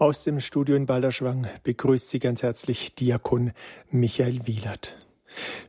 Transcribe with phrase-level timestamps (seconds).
[0.00, 3.52] Aus dem Studio in Balderschwang begrüßt Sie ganz herzlich Diakon
[3.90, 4.96] Michael Wielert.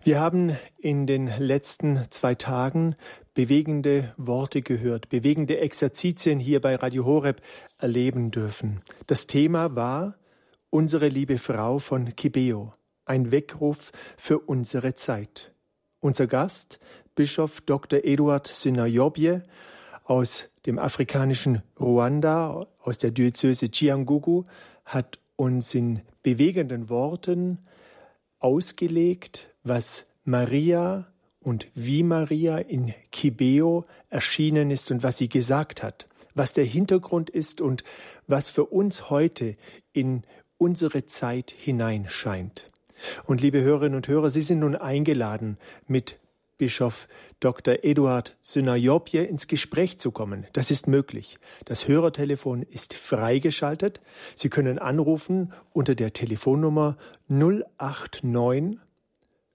[0.05, 2.96] Wir haben in den letzten zwei Tagen
[3.33, 7.41] bewegende Worte gehört, bewegende Exerzitien hier bei Radio Horeb
[7.78, 8.79] erleben dürfen.
[9.05, 10.15] Das Thema war
[10.70, 12.71] unsere liebe Frau von Kibeo,
[13.04, 15.52] ein Weckruf für unsere Zeit.
[16.00, 16.79] Unser Gast,
[17.16, 18.05] Bischof Dr.
[18.05, 19.41] Eduard Synayobye
[20.12, 24.44] aus dem afrikanischen Ruanda, aus der Diözese Chiangugu,
[24.84, 27.59] hat uns in bewegenden Worten
[28.40, 31.08] ausgelegt, was Maria
[31.40, 37.30] und wie Maria in Kibeo erschienen ist und was sie gesagt hat, was der Hintergrund
[37.30, 37.85] ist und
[38.27, 39.55] was für uns heute
[39.93, 40.23] in
[40.57, 42.70] unsere Zeit hineinscheint.
[43.23, 45.57] Und liebe Hörerinnen und Hörer, Sie sind nun eingeladen,
[45.88, 46.20] mit
[46.61, 47.07] Bischof
[47.39, 47.83] Dr.
[47.83, 50.45] Eduard Synayopje ins Gespräch zu kommen.
[50.53, 51.39] Das ist möglich.
[51.65, 53.99] Das Hörertelefon ist freigeschaltet.
[54.35, 56.97] Sie können anrufen unter der Telefonnummer
[57.29, 58.77] 089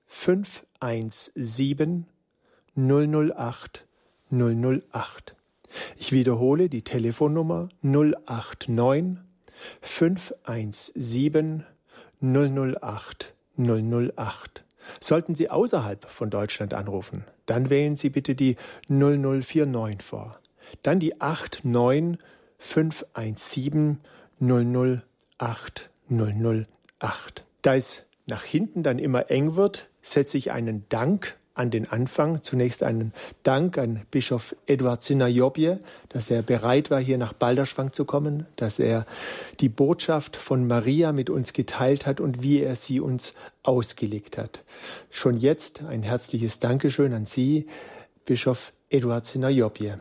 [0.06, 2.06] 517
[2.74, 3.86] 008
[4.32, 5.36] 008.
[5.96, 9.18] Ich wiederhole die Telefonnummer 089
[9.80, 11.64] 517
[12.20, 14.65] 008 008.
[15.00, 18.56] Sollten Sie außerhalb von Deutschland anrufen, dann wählen Sie bitte die
[18.88, 20.38] 0049 vor.
[20.82, 24.00] Dann die 89517
[24.40, 27.44] 008 008.
[27.62, 32.42] Da es nach hinten dann immer eng wird, setze ich einen Dank an den Anfang.
[32.42, 33.12] Zunächst einen
[33.42, 38.78] Dank an Bischof Eduard Synayobje, dass er bereit war, hier nach Balderschwang zu kommen, dass
[38.78, 39.06] er
[39.58, 44.62] die Botschaft von Maria mit uns geteilt hat und wie er sie uns ausgelegt hat.
[45.10, 47.66] Schon jetzt ein herzliches Dankeschön an Sie,
[48.26, 49.96] Bischof Eduard Synayobje.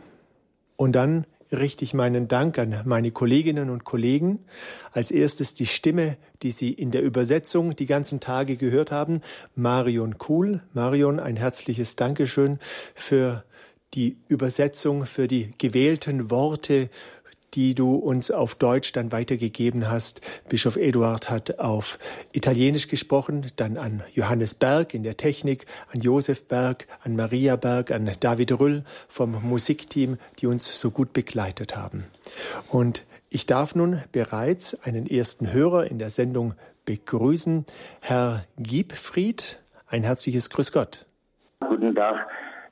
[0.76, 4.46] Und dann richte ich meinen Dank an meine Kolleginnen und Kollegen.
[4.92, 9.22] Als erstes die Stimme, die Sie in der Übersetzung die ganzen Tage gehört haben,
[9.56, 10.62] Marion Kuhl.
[10.74, 12.60] Marion, ein herzliches Dankeschön
[12.94, 13.44] für
[13.94, 16.90] die Übersetzung, für die gewählten Worte,
[17.56, 20.22] die du uns auf Deutsch dann weitergegeben hast.
[20.50, 21.98] Bischof Eduard hat auf
[22.34, 27.92] Italienisch gesprochen, dann an Johannes Berg in der Technik, an Josef Berg, an Maria Berg,
[27.92, 32.06] an David Rüll vom Musikteam, die uns so gut begleitet haben.
[32.70, 36.54] Und ich darf nun bereits einen ersten Hörer in der Sendung
[36.86, 37.66] begrüßen,
[38.02, 39.60] Herr Giebfried.
[39.88, 41.06] Ein herzliches Grüß Gott.
[41.60, 42.28] Guten Tag.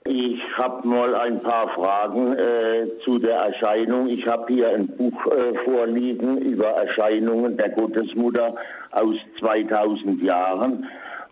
[0.05, 4.09] Ich habe mal ein paar Fragen äh, zu der Erscheinung.
[4.09, 8.53] Ich habe hier ein Buch äh, vorliegen über Erscheinungen der Gottesmutter
[8.91, 10.85] aus 2000 Jahren.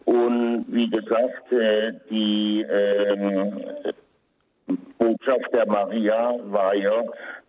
[0.06, 3.62] Und wie gesagt, äh, die ähm,
[4.98, 7.04] Botschaft der Maria war ja,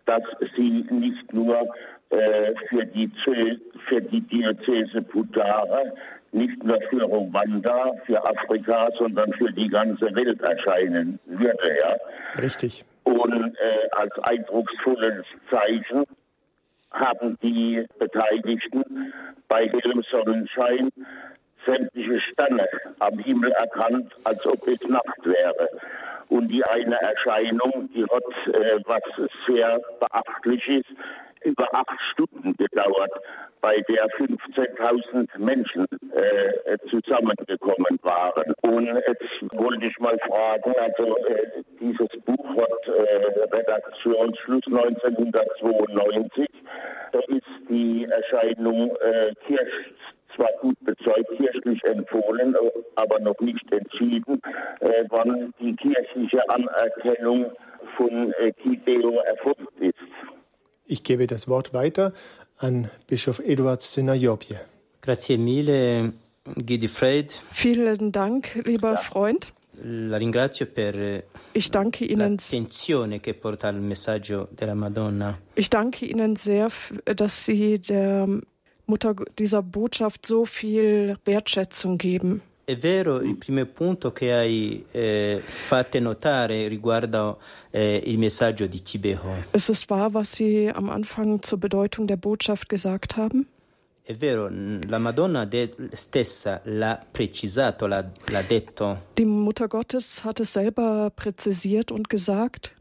[0.05, 0.23] dass
[0.57, 1.55] sie nicht nur
[2.09, 3.09] äh, für die,
[3.87, 5.93] für die Diözese Putare
[6.33, 11.77] nicht nur für Ruanda, für Afrika, sondern für die ganze Welt erscheinen würde.
[11.81, 11.95] Ja.
[12.41, 12.85] Richtig.
[13.03, 16.05] Und äh, als eindrucksvolles Zeichen
[16.91, 19.13] haben die Beteiligten
[19.47, 20.89] bei hellem Sonnenschein
[21.65, 22.67] sämtliche Sterne
[22.99, 25.69] am Himmel erkannt, als ob es Nacht wäre.
[26.29, 29.01] Und die eine Erscheinung, die hat, äh, was
[29.47, 30.89] sehr beachtlich ist,
[31.43, 33.11] über acht Stunden gedauert,
[33.61, 38.53] bei der 15.000 Menschen äh, zusammengekommen waren.
[38.61, 46.47] Und jetzt wollte ich mal fragen, also äh, dieses Buch hat äh, Redaktionsschluss 1992.
[47.11, 49.93] Da ist die Erscheinung äh, Kirch
[50.35, 52.55] zwar gut bezeugt, kirchlich empfohlen,
[52.95, 54.41] aber noch nicht entschieden,
[54.79, 57.51] äh, wann die kirchliche Anerkennung
[57.97, 59.92] von äh, Kibeo erfolgt ist.
[60.93, 62.13] Ich gebe das Wort weiter
[62.59, 64.61] an Bischof Eduard Synayopje.
[65.01, 66.13] Grazie mille,
[66.45, 67.33] Guidi Freud.
[67.51, 69.47] Vielen Dank, lieber Freund.
[69.81, 71.23] La ringrazio per eh,
[71.53, 75.35] ich danke Ihnen, che porta al messaggio della Madonna.
[75.55, 76.69] Ich danke Ihnen sehr,
[77.15, 78.27] dass Sie der
[78.85, 82.43] Mutter dieser Botschaft so viel Wertschätzung geben.
[82.65, 87.35] È vero, il primo punto che hai eh, fatto notare riguarda
[87.69, 89.43] eh, il messaggio di Cibeho.
[89.51, 93.47] Ist es wahr, was Sie am Anfang zur Bedeutung der Botschaft gesagt haben?
[94.05, 95.47] È vero, la Madonna
[95.91, 99.07] stessa l'ha precisato, l'ha, l'ha detto.
[99.17, 102.73] Die Mutter Gottes hat es selber präzisiert und gesagt.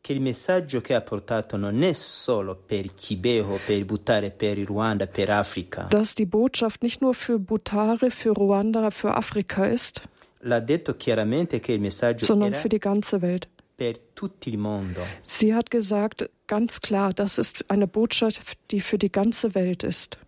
[0.00, 5.06] Che il messaggio che ha portato non è solo per Kibeho, per Butare, per Ruanda,
[5.06, 5.84] per Afrika.
[5.90, 10.02] Dass die Botschaft nicht nur für Butare, für Ruanda, für Afrika ist.
[10.42, 13.48] L'ha detto chiaramente che il messaggio sondern für die ganze Welt.
[13.76, 15.02] Per tutto il mondo.
[15.24, 20.18] Sie hat gesagt, ganz klar, das ist eine Botschaft, die für die ganze Welt ist.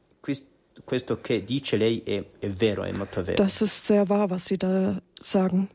[0.84, 3.36] Questo che dice lei è, è vero, è molto vero.
[3.36, 5.68] Das ist sehr wahr, was Sie da sagen.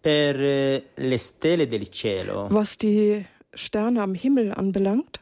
[0.00, 3.24] Per eh, le stelle del cielo, Was die
[3.54, 5.20] Sterne am Himmel anbelangt,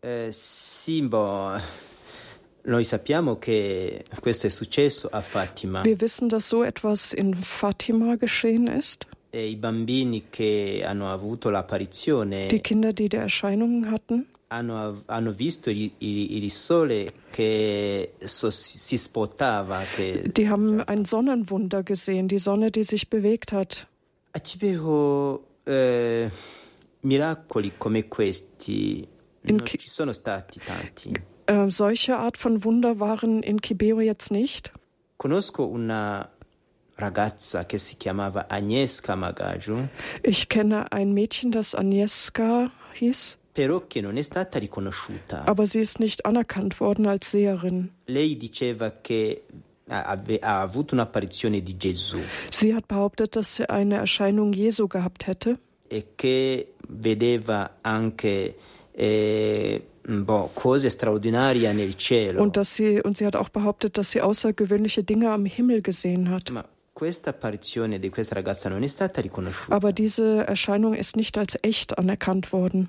[0.00, 1.60] eh, sì, boh,
[2.62, 8.16] noi sappiamo che questo è successo a Fatima wir wissen, dass so etwas in Fatima
[8.16, 9.06] geschehen ist.
[9.30, 15.32] e i bambini che hanno avuto l'apparizione Die Kinder, die die Erscheinungen hatten, hanno, hanno
[15.32, 22.26] visto il, il- il sole che so- si spostava, che die haben ein Sonnenwunder gesehen,
[22.28, 23.86] die Sonne, die sich bewegt hat.
[24.32, 26.30] A Cibeho eh,
[27.06, 29.06] miracoli come questi
[29.48, 31.12] In non ci sono stati tanti.
[31.44, 34.72] Äh, solche Art von Wunder waren in Kibeo jetzt nicht.
[35.16, 36.28] Conosco una
[36.96, 39.86] ragazza che si chiamava Agnieszka Magaju,
[40.22, 45.44] Ich kenne ein Mädchen, das Agnieszka hieß, però che non è stata riconosciuta.
[45.46, 47.92] aber sie ist nicht anerkannt worden als Seherin.
[48.06, 49.44] Lei diceva che
[49.88, 52.18] ha avuto un'apparizione di Gesù
[52.50, 55.58] Sie hat behauptet, dass sie eine Erscheinung Jesu gehabt hätte
[55.88, 58.56] e che vedeva anche
[58.92, 62.42] eh, boh, cose straordinarie nel cielo.
[62.42, 66.30] und dass sie und sie hat auch behauptet, dass sie außergewöhnliche Dinge am Himmel gesehen
[66.30, 66.50] hat.
[66.50, 69.74] Ma questa apparizione di questa ragazza non è stata riconosciuta.
[69.74, 72.88] Aber diese Erscheinung ist nicht als echt anerkannt worden.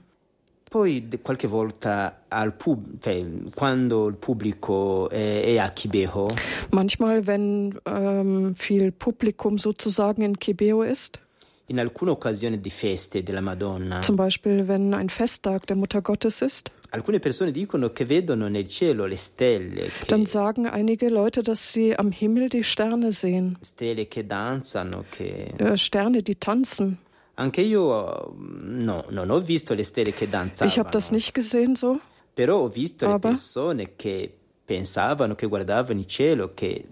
[0.69, 6.27] Poi qualche volta al pub- cioè, quando il pubblico è, è a Kibeho,
[6.71, 11.19] Manchmal, wenn ähm, viel Publikum sozusagen in Kibeo ist,
[11.69, 16.41] in alcune occasioni di feste della Madonna, zum Beispiel wenn ein Festtag der Mutter Gottes
[16.41, 21.73] ist, alcune persone dicono che vedono nel cielo le stelle, dann sagen einige Leute, dass
[21.73, 23.57] sie am Himmel die Sterne sehen.
[23.61, 25.53] stelle che danzano, che...
[25.57, 26.97] Äh, Sterne, die tanzen.
[27.39, 31.75] Anche io no, non ho visto le stelle che danzavano, Ich habe das nicht gesehen
[31.75, 31.99] so,
[32.33, 34.33] però ho visto le Aber- persone che
[34.65, 36.85] pensavano, che guardavano il cielo, che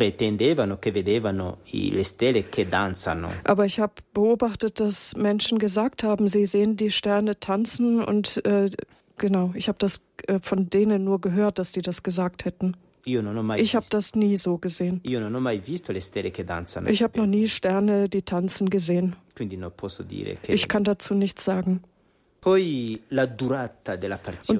[0.00, 3.30] pretendevano, che vedevano le stelle che danzano.
[3.44, 8.70] aber ich habe beobachtet, dass Menschen gesagt haben, sie sehen die Sterne tanzen und äh,
[9.18, 12.76] genau, ich habe das äh, von denen nur gehört, dass die das gesagt hätten.
[13.06, 15.00] Io non ho mai Ich habe das nie so gesehen.
[15.04, 18.22] Io non ho mai visto le stelle che danzano, Ich habe noch nie Sterne, die
[18.22, 19.16] tanzen gesehen.
[20.48, 21.82] Ich kann dazu nichts sagen.
[22.42, 23.00] Und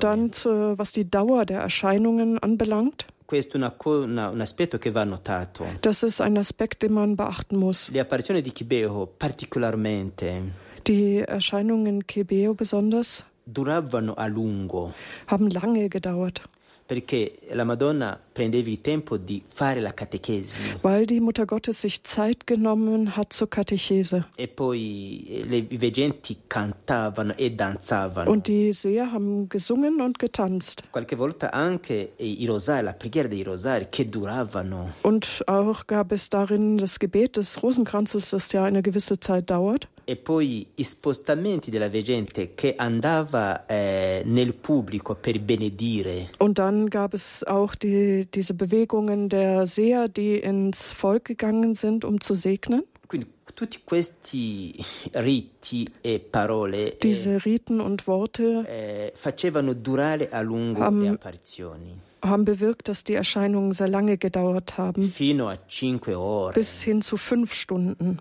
[0.05, 4.77] dann, zu, was die Dauer der Erscheinungen anbelangt, Questo è una co- una- un aspetto
[4.79, 5.65] che va notato.
[5.83, 7.89] das ist ein Aspekt, den man beachten muss.
[7.93, 10.43] Le apparizioni di Kibeho, particolarmente,
[10.83, 14.93] Die Erscheinungen in Kebeo besonders duravano a lungo
[15.27, 16.43] haben lange gedauert,
[16.91, 22.03] perché la Madonna prendeva il tempo di fare la catechesi weil die Mutter Gottes sich
[22.03, 24.25] Zeit genommen hat zur Katechese.
[24.35, 28.29] e poi eh, le, i veggenti cantavano e danzavano.
[28.29, 30.83] Und die Seher haben gesungen und getanzt.
[30.91, 34.95] Qualche volta anche eh, i rosari, la preghiera dei rosari che duravano.
[35.03, 39.89] Und auch gab es darin das Gebet des Rosenkranzes, das ja eine gewisse Zeit dauert.
[40.11, 46.31] E poi i spostamenti della veggente che andava eh, nel pubblico per benedire.
[46.39, 52.05] Und dann gab es auch die, diese Bewegungen der Seher, die ins Volk gegangen sind,
[52.05, 52.83] um zu segnen.
[53.07, 54.75] Quindi tutti questi
[55.13, 61.11] riti e parole eh, Diese Riten und Worte eh, facevano durare a lungo Am- le
[61.11, 66.53] apparizioni, haben bewirkt, dass die Erscheinungen sehr lange gedauert haben, fino a cinque ore.
[66.53, 68.19] bis hin zu fünf Stunden.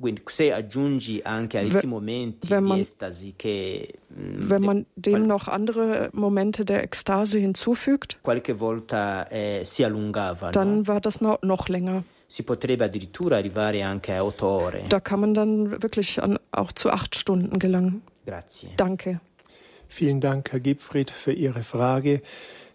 [0.00, 5.12] Quindi se aggiungi anche ultimi momenti wenn man- di estasi che mm, Wenn man dem
[5.12, 11.20] qual- noch andere Momente der Ekstase hinzufügt, qualche volta eh, si allungavano, dann war das
[11.20, 12.02] no- noch länger.
[12.26, 14.84] si potrebbe addirittura arrivare anche a otto ore.
[14.88, 18.00] Da kann man dann wirklich an, auch zu acht Stunden gelangen.
[18.24, 18.70] Grazie.
[18.76, 19.20] Danke.
[19.88, 22.22] Vielen Dank, Herr Gipfried, für Ihre Frage.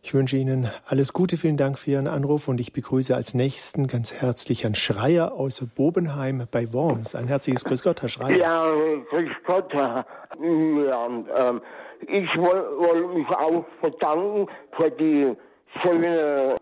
[0.06, 1.36] Ich wünsche Ihnen alles Gute.
[1.36, 5.66] Vielen Dank für Ihren Anruf und ich begrüße als nächsten ganz herzlich Herrn Schreier aus
[5.76, 7.16] Bobenheim bei Worms.
[7.16, 8.38] Ein herzliches Grüß Gott, Herr Schreier.
[8.38, 8.68] Ja,
[9.10, 9.74] grüß Gott.
[9.74, 10.06] Ja,
[10.38, 11.62] ähm,
[12.02, 14.46] ich wollte woll mich auch bedanken
[14.78, 15.36] für die
[15.82, 16.56] schöne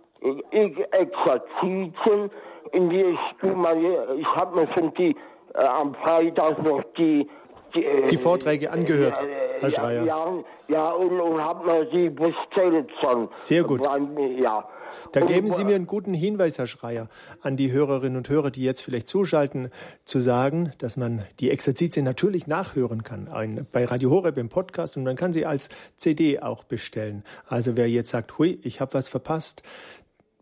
[0.91, 2.31] Exerzitien,
[2.71, 5.17] in die ich ich habe mir schon die
[5.53, 7.27] äh, am Freitag noch die
[7.75, 9.19] die, äh, Die Vorträge angehört,
[9.59, 10.03] Herr Schreier.
[10.03, 13.29] Ja, ja, ja und, und habe mir die bestellt schon.
[13.31, 13.81] Sehr gut.
[13.81, 14.67] Ja.
[15.11, 17.09] Da Und, geben Sie mir einen guten Hinweis, Herr Schreier,
[17.41, 19.69] an die Hörerinnen und Hörer, die jetzt vielleicht zuschalten,
[20.05, 24.97] zu sagen, dass man die Exerzitien natürlich nachhören kann ein, bei Radio Horeb im Podcast
[24.97, 27.23] und man kann sie als CD auch bestellen.
[27.47, 29.63] Also wer jetzt sagt, hui, ich habe was verpasst,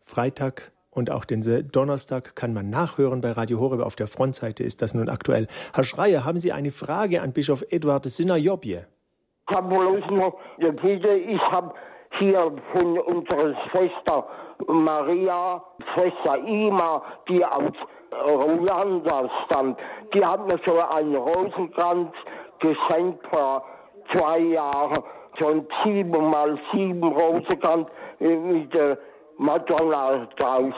[0.05, 3.81] Freitag und auch den Donnerstag kann man nachhören bei Radio Horeb.
[3.81, 5.47] Auf der Frontseite ist das nun aktuell.
[5.73, 8.85] Herr Schreier, haben Sie eine Frage an Bischof Eduard Synajobje?
[9.51, 11.73] habe bloß noch eine Bitte, ich habe
[12.19, 14.27] hier von unserer Schwester
[14.67, 17.73] Maria, Schwester Ima, die aus
[18.27, 19.79] Ruanda stammt,
[20.13, 22.11] die hat mir so einen Rosenkranz
[22.59, 23.63] geschenkt vor
[24.13, 25.03] zwei Jahren,
[25.43, 27.87] ein sieben mal sieben Rosenkranz
[28.19, 28.97] mit der
[29.41, 30.73] Madonna drauf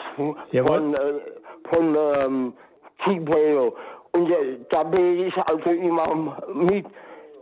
[0.52, 0.78] Jawohl.
[0.78, 1.20] von, äh,
[1.70, 2.54] von ähm,
[3.04, 3.76] Kibeo.
[4.14, 6.86] Und äh, da bin ich also immer mit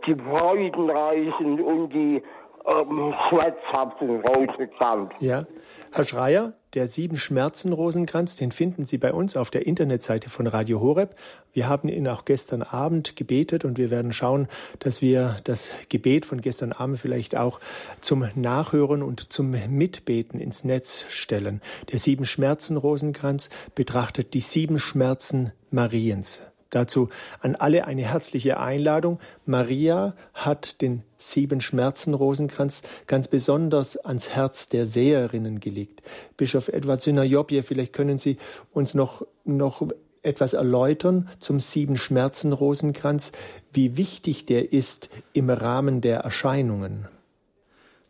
[0.04, 2.20] die Freudenreisen und die
[2.66, 5.10] ähm, schmerzhaften Rosenkranz.
[5.20, 5.46] Ja,
[5.92, 10.46] Herr Schreier, der sieben Schmerzen Rosenkranz, den finden Sie bei uns auf der Internetseite von
[10.46, 11.14] Radio Horeb.
[11.52, 16.24] Wir haben ihn auch gestern Abend gebetet und wir werden schauen, dass wir das Gebet
[16.24, 17.60] von gestern Abend vielleicht auch
[18.00, 21.60] zum Nachhören und zum Mitbeten ins Netz stellen.
[21.90, 26.42] Der sieben Schmerzen Rosenkranz betrachtet die sieben Schmerzen Mariens.
[26.72, 27.10] Dazu
[27.40, 29.20] an alle eine herzliche Einladung.
[29.44, 36.02] Maria hat den sieben Schmerzen Rosenkranz ganz besonders ans Herz der Seherinnen gelegt.
[36.36, 38.38] Bischof Edward Synajobje, vielleicht können Sie
[38.72, 39.86] uns noch, noch
[40.22, 43.32] etwas erläutern zum sieben Schmerzen Rosenkranz,
[43.72, 47.06] wie wichtig der ist im Rahmen der Erscheinungen.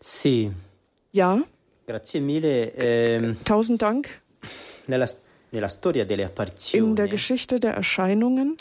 [0.01, 0.53] Sì,
[1.13, 1.43] Ja,
[1.87, 2.73] grazie mille.
[2.77, 4.09] Ehm, tausend Dank.
[4.87, 5.07] nella,
[5.53, 8.57] In der Geschichte der Erscheinungen,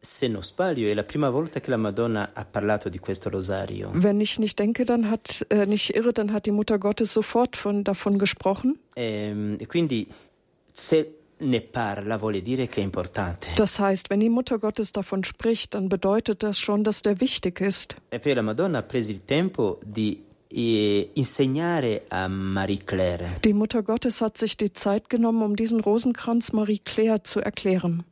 [0.00, 3.90] se non sbaglio, è la prima volta che la Madonna ha parlato di questo rosario.
[3.92, 7.56] wenn ich nicht denke, dann hat, äh, nicht irre, dann hat die Mutter Gottes sofort
[7.56, 8.78] von, davon gesprochen.
[13.56, 17.60] Das heißt, wenn die Mutter Gottes davon spricht, dann bedeutet das schon, dass der wichtig
[17.60, 17.96] ist.
[18.10, 20.22] E poi la Madonna ha preso il tempo di
[22.86, 27.40] Claire, Die Mutter Gottes hat sich die Zeit genommen, um diesen Rosenkranz Marie Claire zu
[27.40, 28.04] erklären.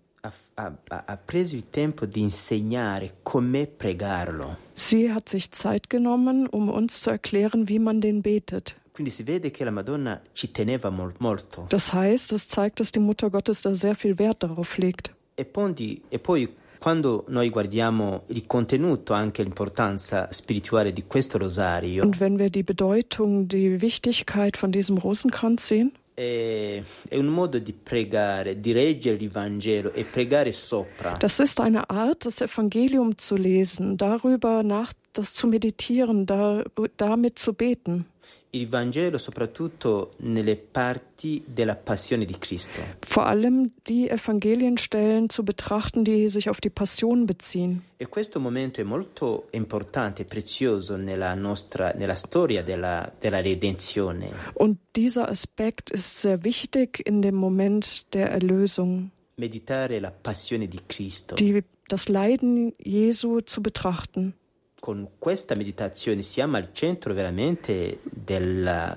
[4.75, 8.76] Sie hat sich Zeit genommen, um uns zu erklären, wie man den betet.
[11.68, 15.12] Das heißt, es zeigt, dass die Mutter Gottes da sehr viel Wert darauf legt.
[15.37, 15.73] E poi,
[16.11, 22.38] e poi quando noi guardiamo il contenuto, anche l'importanza spirituale di questo rosario, Und wenn
[22.38, 28.58] wir die Bedeutung, die Wichtigkeit von diesem Rosenkranz sehen, è, è un modo di pregare,
[28.61, 31.16] di reggere il Vangelo e pregare sopra.
[31.18, 36.64] das ist eine Art, das Evangelium zu lesen, darüber nach, das zu meditieren, da,
[36.97, 38.06] damit zu beten.
[38.50, 42.81] Il Vangelo soprattutto nelle parti della passione di Cristo.
[43.00, 47.83] Vor allem die Evangelienstellen zu betrachten, die sich auf die Passion beziehen.
[47.99, 54.31] E questo momento è molto importante e prezioso nella nostra nella storia della, della redenzione.
[54.55, 60.81] Und dieser Aspekt ist sehr wichtig in dem Moment der Erlösung, Meditare la passione di
[60.87, 61.35] Cristo.
[61.35, 64.35] die, das Leiden Jesu zu betrachten.
[64.80, 68.97] Con questa meditazione siamo al centro veramente della,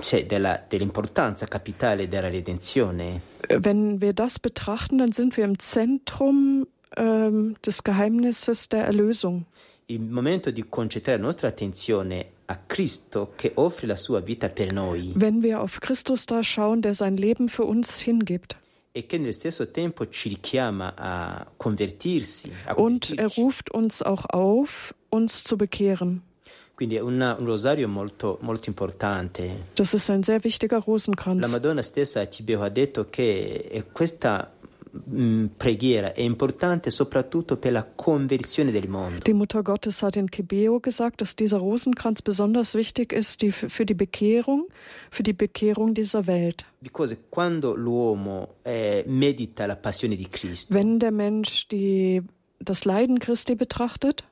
[0.00, 3.20] cioè, della- dell'importanza capitale della redenzione.
[3.48, 9.46] Wenn wir das betrachten, dann sind wir im Zentrum ähm, des Geheimnisses der Erlösung.
[9.86, 14.72] Il momento di concentrare la nostra attenzione a Cristo che offre la sua vita per
[14.72, 18.56] noi Wenn wir auf Christus da schauen, der sein Leben für uns hingibt.
[18.94, 24.26] e che nello stesso tempo ci richiama a convertirsi, a Und er ruft uns auch
[24.28, 26.22] auf, uns zu bekehren.
[29.74, 31.48] Das ist ein sehr wichtiger La Rosenkranz.
[31.48, 34.50] Madonna stessa Cibeo ha detto che eh, questa
[34.90, 39.20] mh, preghiera è importante soprattutto per la conversione del mondo.
[39.20, 43.84] Die Mutter Gottes hat in Kibeo gesagt, dass dieser Rosenkranz besonders wichtig ist die, für
[43.84, 44.66] die Bekehrung,
[45.10, 46.64] für die Bekehrung dieser Welt.
[46.80, 52.22] Because quando l'uomo eh, medita la passione di Cristo, Wenn der Mensch die,
[52.58, 54.24] das Leiden Christi betrachtet,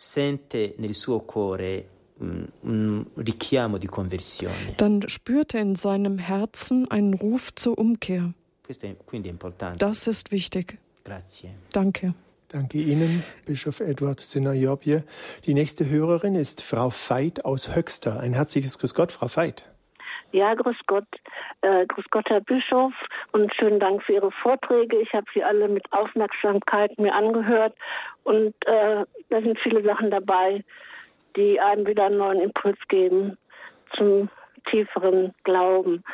[0.00, 1.88] sente nel suo cuore
[2.20, 4.74] un richiamo di conversione.
[4.76, 8.32] dann spürt er in seinem Herzen einen Ruf zur Umkehr.
[8.62, 9.78] Questo è quindi importante.
[9.78, 10.78] Das ist wichtig.
[11.02, 11.50] Grazie.
[11.72, 12.14] Danke.
[12.48, 15.04] Danke Ihnen, Bischof Edward Synajobje.
[15.46, 18.20] Die nächste Hörerin ist Frau Veit aus Höxter.
[18.20, 19.68] Ein herzliches Grüß Gott, Frau Veit.
[20.32, 21.06] Ja, grüß Gott.
[21.62, 22.92] Äh, grüß Gott, Herr Bischof.
[23.32, 24.98] Und schönen Dank für Ihre Vorträge.
[25.00, 27.74] Ich habe sie alle mit Aufmerksamkeit mir angehört.
[28.24, 30.62] Und äh, da sind viele Sachen dabei,
[31.36, 33.38] die einem wieder einen neuen Impuls geben
[33.96, 34.28] zum
[34.66, 36.04] tieferen Glauben.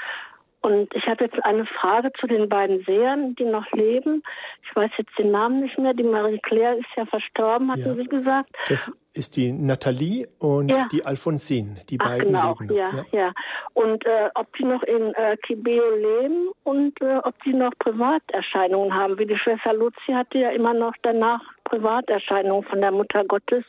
[0.64, 4.23] Und ich habe jetzt eine Frage zu den beiden Sehern, die noch leben.
[4.62, 5.92] Ich weiß jetzt den Namen nicht mehr.
[5.92, 7.94] Die Marie Claire ist ja verstorben, hatten Ja.
[7.94, 8.49] Sie gesagt.
[8.68, 10.88] Das ist die Nathalie und Ja.
[10.90, 11.83] die Alfonsine.
[11.90, 12.75] Die Ach, beiden genau, leben noch.
[12.76, 13.33] ja, ja.
[13.75, 18.94] Und äh, ob die noch in äh, Kibeo leben und äh, ob die noch Privaterscheinungen
[18.94, 19.18] haben.
[19.18, 23.64] Wie die Schwester Luzi hatte ja immer noch danach Privaterscheinungen von der Mutter Gottes.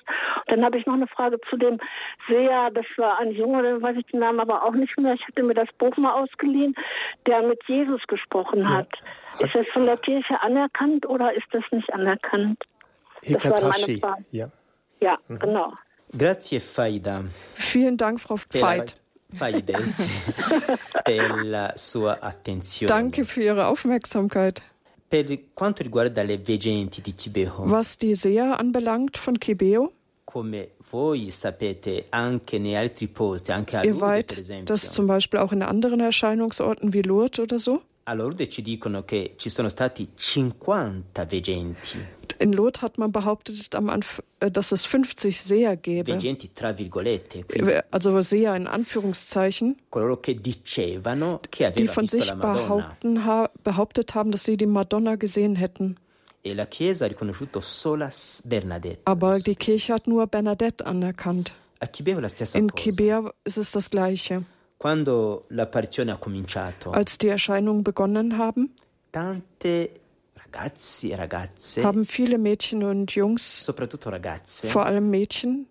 [0.45, 1.79] Und dann habe ich noch eine Frage zu dem
[2.27, 5.13] Seher, das war ein Junge, weiß ich den Namen aber auch nicht mehr.
[5.13, 6.75] Ich hatte mir das Buch mal ausgeliehen,
[7.25, 8.89] der mit Jesus gesprochen hat.
[9.39, 9.45] Ja.
[9.45, 12.63] Ist das von der Kirche anerkannt oder ist das nicht anerkannt?
[13.21, 14.01] Hikatashi.
[14.31, 14.49] Ja,
[15.01, 15.39] ja mhm.
[15.39, 15.73] genau.
[16.17, 17.23] Grazie Faida.
[17.55, 18.95] Vielen Dank, Frau Veit.
[19.33, 20.07] Faides
[21.03, 22.87] per la sua attenzione.
[22.87, 24.61] Danke für Ihre Aufmerksamkeit.
[25.23, 29.93] Per quanto riguarda le veggenti di Kibeho, Was die Seher anbelangt von Kibeo,
[30.25, 34.91] come voi sapete anche nei altri posti, anche a ihr Lourdes per weißt, esempio, dass
[34.91, 39.35] zum Beispiel auch in anderen Erscheinungsorten wie Lourdes oder so, a Lourdes ci dicono che
[39.37, 41.97] ci sono stati 50 veggenti,
[42.39, 46.11] in Lourdes hat man behauptet, Anf äh, dass es 50 Seher gäbe.
[47.43, 49.77] quindi Also Seher in Anführungszeichen,
[51.77, 52.31] die von sich
[53.63, 55.97] behauptet haben, dass sie die Madonna gesehen hätten.
[56.43, 56.55] E.
[59.05, 61.53] Aber die Kirche hat nur Bernadette anerkannt.
[62.53, 62.71] In.
[62.71, 64.45] Kibea ist es das Gleiche.
[66.91, 68.75] Als die Erscheinungen begonnen haben,
[71.83, 75.67] haben viele Mädchen und Jungs, soprattutto ragazze, vor allem Mädchen,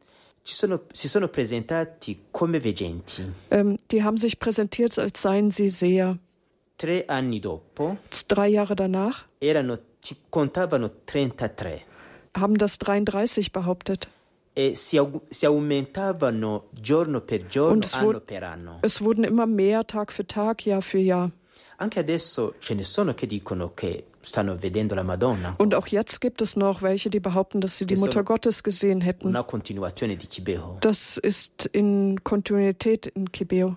[3.50, 6.18] ähm, die haben sich präsentiert, als seien sie Seher.
[8.28, 11.82] Drei Jahre danach erano, ci contavano 33
[12.36, 14.08] haben das 33 behauptet.
[14.56, 14.74] e
[17.72, 18.22] Und es wurde-.
[18.82, 21.30] Es wurden immer mehr Tag für Tag, Jahr für Jahr.
[21.76, 26.20] Anche adesso ce ne sono che dicono che stanno vedendo la Madonna, Und auch jetzt
[26.20, 29.28] gibt es noch welche, die behaupten, dass sie die Mutter Gottes gesehen hätten.
[29.28, 30.78] una continuazione di Kibeho.
[30.80, 33.76] Das ist in Kontinuität in Kibeo.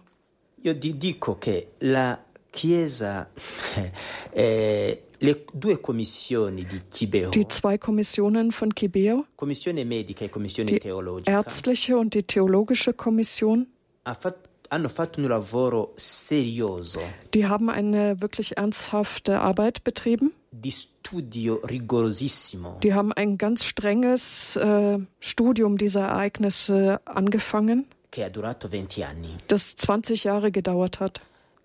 [0.63, 2.17] Io di- dico che la
[2.49, 3.29] Chiesa,
[4.31, 10.71] eh, le due commissioni di Kibeho, Die zwei Kommissionen von Kibeo, commissione medica e commissione
[10.71, 13.67] die teologica, ärztliche und die theologische Kommission,
[14.03, 17.01] ha fatto un lavoro serioso
[17.33, 20.33] die haben eine wirklich ernsthafte Arbeit betrieben.
[20.49, 28.29] Di studio rigorosissimo Die haben ein ganz strenges äh, Studium dieser Ereignisse angefangen, che ha
[28.29, 29.35] durato 20 anni.
[29.47, 31.19] das 20 Jahre gedauert hat.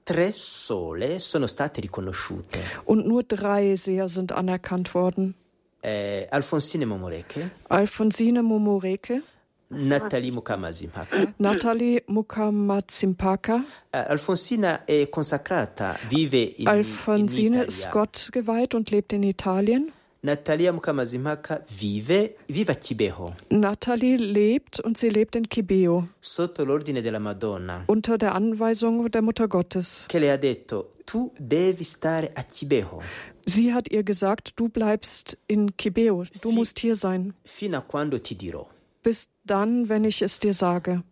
[0.05, 2.59] Tre sole sono state riconosciute.
[2.85, 5.37] Und nur drei Seher sind anerkannt worden.
[5.83, 9.23] Eh, Alfonsine Momoreke, Alfonsine Momoreke,
[9.73, 11.35] Nathalie Mukamazimhaka.
[11.39, 13.65] Natalie Mukamazimpaka.
[13.91, 17.91] Eh, Alfonsina è consacrata, vive in, Alfonsine in ist.
[17.91, 19.93] Gott geweiht und lebt in Italien.
[20.25, 27.03] Natalia Mukamazimhaka vive, vive a Kibeho, Natalie lebt und sie lebt in Kibeo sotto l'ordine
[27.03, 30.05] della Madonna, unter der Anweisung der Mutter Gottes.
[30.09, 33.03] che le ha detto, tu devi stare a Kibeho
[33.45, 37.35] Sie hat ihr gesagt, du bleibst in Kibeo, du Sie- musst hier sein.
[37.43, 38.65] fino a quando ti dirò.
[39.03, 41.03] Bis dann, wenn ich es dir sage.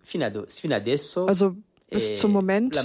[1.26, 1.56] Also
[1.90, 2.76] bis eh, zum Moment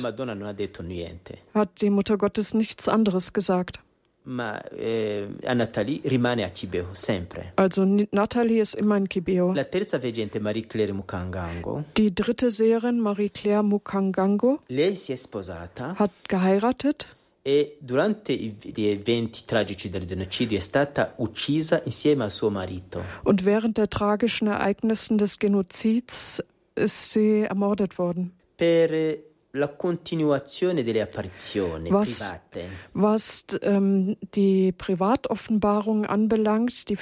[1.53, 3.79] hat die Mutter Gottes nichts anderes gesagt.
[4.27, 7.51] ma eh, a Nathalie rimane a Kibeho sempre.
[7.57, 9.53] Also N- Natalie ist immer in Kibeo.
[9.53, 16.09] La terza veggente, Marie-Claire Mukangango, Die dritte Seherin, Marie-Claire Mukangango, lei si è sposata hat
[16.27, 17.15] geheiratet
[17.47, 23.03] e durante gli eventi tragici del genocidio è stata uccisa insieme al suo marito.
[23.23, 26.41] und während der tragischen Ereignissen des Genozids
[26.73, 28.31] ist sie ermordet worden.
[28.55, 29.19] Per
[29.51, 36.97] la continuazione delle apparizioni Was- private, Was ähm, die Privatoffenbarung anbelangt, die,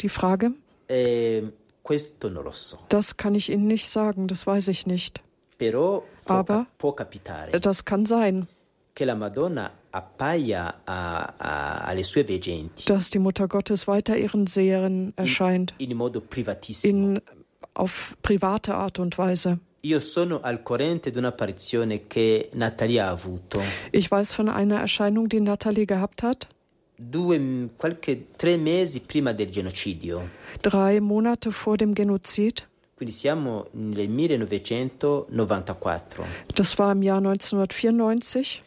[0.00, 0.52] die Frage,
[0.88, 1.42] eh,
[1.82, 5.22] questo non lo so, das kann ich Ihnen nicht sagen, das weiß ich nicht.
[5.56, 8.46] però può, Aber- può capitare Das kann sein,
[8.94, 14.46] che la Madonna appaia a- a- alle sue veggenti dass die Mutter Gottes weiter ihren
[14.46, 16.92] Seherinnen erscheint, in modo privatissimo.
[17.14, 17.20] in,
[17.74, 19.58] auf private Art und Weise.
[19.80, 25.28] Io sono al corrente di un'apparizione che Natalia ha avuto Ich weiß von einer Erscheinung,
[25.28, 26.46] die Natalie gehabt hat,
[26.96, 30.28] due, qualche, tre mesi prima del genocidio.
[30.62, 32.66] drei Monate vor dem Genozid.
[32.96, 38.62] Quindi siamo nel 1994, Das war im Jahr 1994.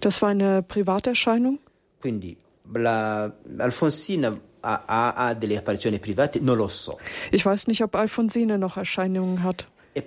[0.00, 1.58] Das war eine Privaterscheinung.
[2.00, 2.36] Quindi
[2.74, 6.98] la, Alfonsina ha, ha- delle apparizioni private, non lo so.
[7.32, 9.66] Ich weiß nicht, ob Alfonsine noch Erscheinungen hat.
[9.94, 10.02] E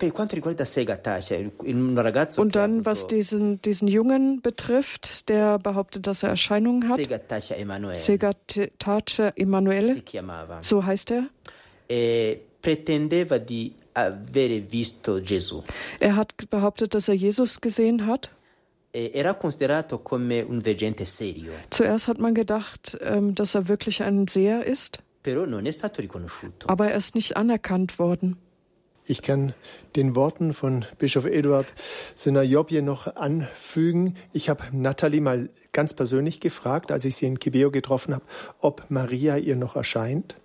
[2.38, 6.98] Und dann, was diesen, diesen Jungen betrifft, der behauptet, dass er Erscheinungen hat.
[6.98, 9.96] Segatacia Emanuele Segatace Emanuele,
[10.62, 11.24] so heißt er.
[11.90, 13.74] e pretendeva di
[14.06, 15.64] avere visto Gesù.
[16.00, 18.30] Er hat behauptet, dass er Jesus gesehen hat.
[18.92, 24.02] e era considerato come un veggente serio, Zuerst hat man gedacht, ähm, dass er wirklich
[24.02, 26.68] ein Seher ist, però non è stato riconosciuto.
[26.68, 28.38] aber er ist nicht anerkannt worden.
[29.06, 29.54] Ich kann
[29.96, 31.74] den Worten von Bischof Eduard
[32.16, 34.16] Synajobje noch anfügen.
[34.34, 38.24] Ich habe Natalie mal ganz persönlich gefragt, als ich sie in Kibeo getroffen habe,
[38.60, 40.36] ob Maria ihr noch erscheint.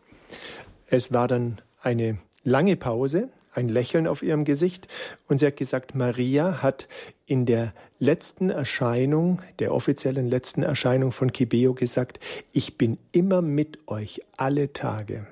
[0.86, 4.88] Es war dann eine lange Pause, ein Lächeln auf ihrem Gesicht
[5.28, 6.88] und sie hat gesagt, Maria hat
[7.26, 12.20] in der letzten Erscheinung, der offiziellen letzten Erscheinung von Kibeo gesagt,
[12.52, 15.26] ich bin immer mit euch alle Tage.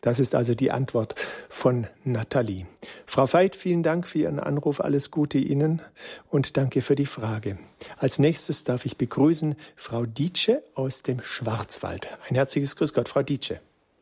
[0.00, 1.16] Das ist also die Antwort
[1.48, 2.66] von Nathalie.
[3.04, 4.80] Frau Veit, vielen Dank für Ihren Anruf.
[4.80, 5.82] Alles Gute Ihnen
[6.30, 7.58] und danke für die Frage.
[7.96, 12.08] Als nächstes darf ich begrüßen Frau Dietsche aus dem Schwarzwald.
[12.28, 13.60] Ein herzliches Grüß Gott, Frau Dietsche.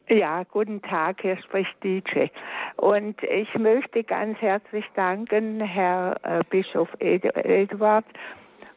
[0.09, 2.27] Ja, guten Tag, hier spricht DJ.
[2.77, 8.05] Und ich möchte ganz herzlich danken, Herr äh, Bischof Ed Eduard,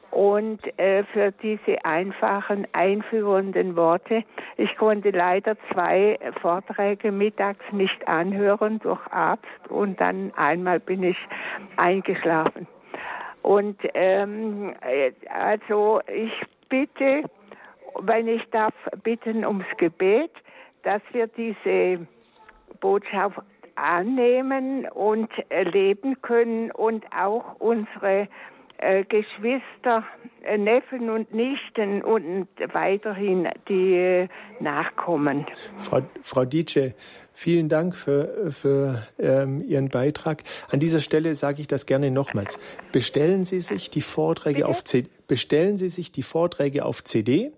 [0.10, 4.24] und äh, für diese einfachen, einführenden Worte.
[4.58, 11.18] Ich konnte leider zwei Vorträge mittags nicht anhören durch Arzt und dann einmal bin ich
[11.78, 12.66] eingeschlafen.
[13.44, 16.34] Und ähm, äh, also ich
[16.70, 17.22] bitte,
[18.02, 20.32] wenn ich darf, bitten ums Gebet,
[20.84, 22.08] dass wir diese
[22.80, 23.40] Botschaft
[23.76, 28.28] annehmen und erleben können und auch unsere
[28.82, 30.06] äh, Geschwister,
[30.44, 34.28] äh, Neffen und Nichten und weiterhin die äh,
[34.62, 35.46] Nachkommen.
[35.78, 36.94] Frau, Frau Dietsche,
[37.34, 40.44] vielen Dank für, für ähm, Ihren Beitrag.
[40.72, 42.58] An dieser Stelle sage ich das gerne nochmals.
[42.94, 47.52] Bestellen Sie sich die Vorträge auf CD, bestellen Sie sich die Vorträge auf CD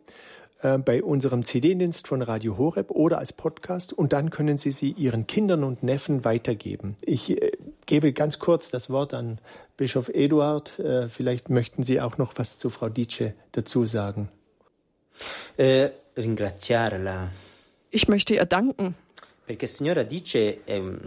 [0.61, 4.91] äh, bei unserem CD-Dienst von Radio Horeb oder als Podcast und dann können Sie sie
[4.91, 6.95] Ihren Kindern und Neffen weitergeben.
[7.01, 7.51] Ich äh,
[7.85, 9.39] gebe ganz kurz das Wort an
[9.77, 10.79] Bischof Eduard.
[10.79, 14.29] Äh, vielleicht möchten Sie auch noch was zu Frau Dietsche dazu sagen.
[17.89, 18.95] Ich möchte ihr danken,
[20.67, 20.99] ehm,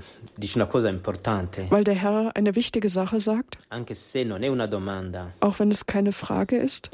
[1.70, 3.59] weil der Herr eine wichtige Sache sagt,
[5.40, 6.90] auch wenn es keine Frage ist.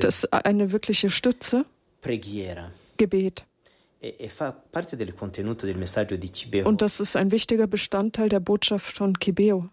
[0.00, 1.64] Das ist eine wirkliche Stütze.
[2.96, 3.44] Gebet.
[4.00, 4.30] E, e.
[6.64, 9.68] Und das ist ein wichtiger Bestandteil der Botschaft von Kibeo.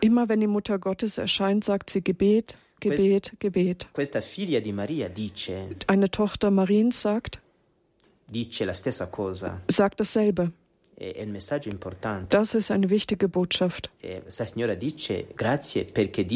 [0.00, 2.56] Immer wenn die Mutter Gottes erscheint, sagt sie Gebet,
[2.90, 3.86] Gebet, Gebet.
[3.92, 7.40] Questa figlia di Maria dice, Eine Tochter Mariens sagt,
[8.26, 9.62] dice la stessa cosa.
[9.68, 10.52] sagt dasselbe.
[10.94, 12.36] È un messaggio importante.
[12.36, 13.90] Das ist eine wichtige Botschaft.
[14.02, 14.22] E
[14.76, 15.26] dice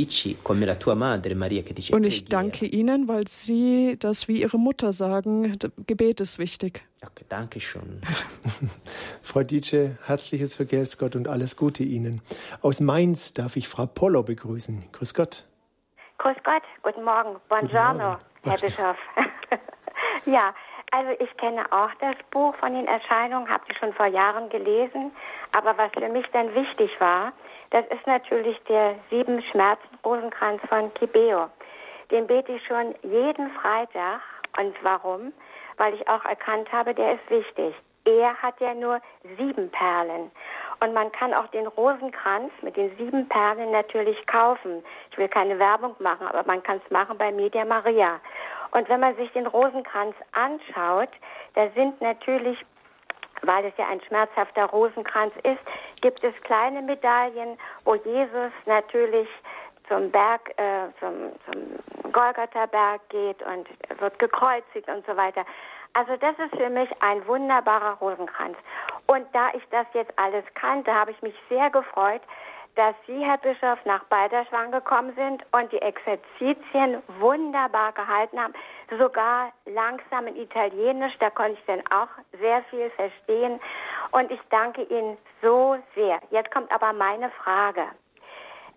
[0.00, 0.36] dice
[1.92, 5.56] Und ich danke Ihnen, weil Sie das wie Ihre Mutter sagen.
[5.86, 6.82] Gebet ist wichtig.
[7.00, 8.00] Okay, danke schön.
[9.22, 12.20] Frau Dietsche, herzliches Vergelt's Gott und alles Gute Ihnen.
[12.60, 14.82] Aus Mainz darf ich Frau Pollo begrüßen.
[14.90, 15.44] Grüß Gott.
[16.18, 18.16] Grüß Gott, guten Morgen, buongiorno.
[18.42, 18.96] Herr Bischof.
[20.24, 20.54] ja,
[20.90, 25.12] also ich kenne auch das Buch von den Erscheinungen, habe die schon vor Jahren gelesen,
[25.56, 27.32] aber was für mich dann wichtig war,
[27.70, 31.50] das ist natürlich der sieben Schmerzen Rosenkranz von Kibeo.
[32.10, 34.20] Den bete ich schon jeden Freitag
[34.58, 35.34] und warum?
[35.76, 37.74] Weil ich auch erkannt habe, der ist wichtig.
[38.04, 39.00] Er hat ja nur
[39.36, 40.30] sieben Perlen.
[40.80, 44.84] Und man kann auch den Rosenkranz mit den sieben Perlen natürlich kaufen.
[45.10, 48.20] Ich will keine Werbung machen, aber man kann es machen bei Media Maria.
[48.72, 51.08] Und wenn man sich den Rosenkranz anschaut,
[51.54, 52.58] da sind natürlich,
[53.42, 55.60] weil es ja ein schmerzhafter Rosenkranz ist,
[56.02, 59.28] gibt es kleine Medaillen, wo Jesus natürlich
[59.88, 63.68] zum Berg, äh, zum, zum Golgatha-Berg geht und
[64.00, 65.44] wird gekreuzigt und so weiter.
[65.94, 68.56] Also das ist für mich ein wunderbarer Rosenkranz.
[69.06, 72.22] Und da ich das jetzt alles kannte, habe ich mich sehr gefreut,
[72.76, 78.52] dass Sie, Herr Bischof, nach Balderschwang gekommen sind und die Exerzitien wunderbar gehalten haben.
[78.98, 83.58] Sogar langsam in Italienisch, da konnte ich dann auch sehr viel verstehen.
[84.12, 86.20] Und ich danke Ihnen so sehr.
[86.30, 87.86] Jetzt kommt aber meine Frage.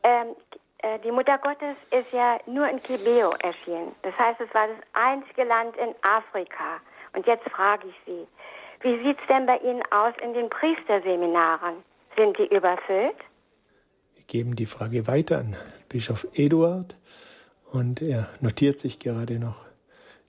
[0.03, 0.35] Ähm,
[0.77, 3.93] äh, die Mutter Gottes ist ja nur in Kibeo erschienen.
[4.03, 6.79] Das heißt, es war das einzige Land in Afrika.
[7.13, 8.27] Und jetzt frage ich Sie,
[8.81, 11.75] wie sieht es denn bei Ihnen aus in den Priesterseminaren?
[12.15, 13.15] Sind die überfüllt?
[14.15, 15.55] Wir geben die Frage weiter an
[15.89, 16.95] Bischof Eduard
[17.71, 19.57] und er notiert sich gerade noch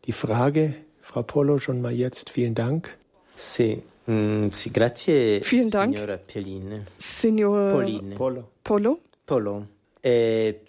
[0.05, 0.75] die Frage.
[1.01, 2.97] Frau Polo, schon mal jetzt vielen Dank.
[3.35, 5.95] Sì, mm, sì, grazie Vielen Dank.
[5.95, 6.87] signora Pelin.
[6.99, 8.15] Signor Pauline.
[8.15, 8.51] Polo.
[8.63, 9.67] Polo, Polo,
[10.03, 10.61] eh,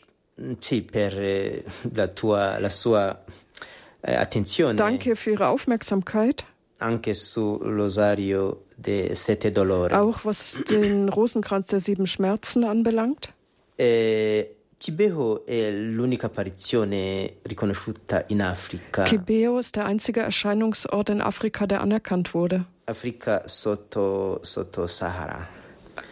[0.59, 1.63] sì, per eh,
[1.93, 3.23] la, tua, la sua
[4.01, 6.45] eh, attenzione danke für Ihre Aufmerksamkeit
[6.81, 9.95] anche sull'osario de Sette Dolore.
[9.99, 13.33] Auch was den Rosenkranz der sieben Schmerzen anbelangt?
[13.77, 19.03] Eh, Cibeo è l'unica apparizione riconosciuta in Africa.
[19.03, 22.65] Kibeo ist der einzige Erscheinungsort in Afrika, der anerkannt wurde.
[22.87, 25.47] Africa sotto, sotto Sahara.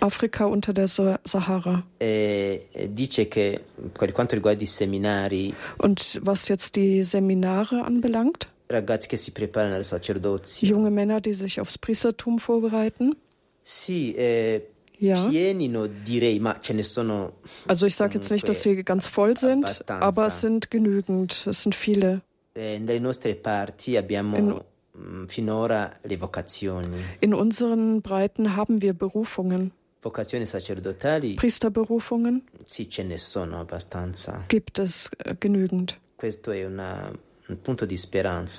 [0.02, 1.84] Afrika unter der Sa- Sahara.
[2.00, 10.68] E e seminari, Und was jetzt die Seminare anbelangt, ragazzi che si preparano al sacerdozio,
[10.68, 13.16] junge Männer, die sich aufs Priestertum vorbereiten,
[13.64, 14.70] sì, eh,
[15.02, 15.28] Ja.
[15.30, 19.38] pienino direi, ma ce ne sono also ich sage jetzt nicht, dass sie ganz voll
[19.38, 20.06] sind, Abbastanza.
[20.06, 22.22] aber es sind genügend, es sind viele.
[22.54, 24.62] eh, nelle nostre parti abbiamo In-
[24.98, 29.72] mm, finora le vocazioni, In unseren Breiten haben wir Berufungen.
[30.02, 34.44] vocazioni sacerdotali, Priesterberufungen sì, ce ne sono abbastanza.
[34.50, 35.98] gibt es äh, genügend.
[36.18, 37.10] Questo è una-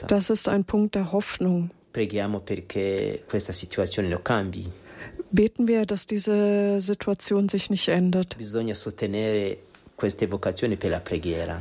[0.08, 1.70] Das ist ein Punkt der Hoffnung.
[5.32, 8.36] Beten wir, dass diese Situation sich nicht ändert.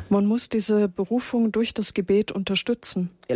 [0.10, 3.10] Man muss diese Berufung durch das Gebet unterstützen.
[3.28, 3.36] E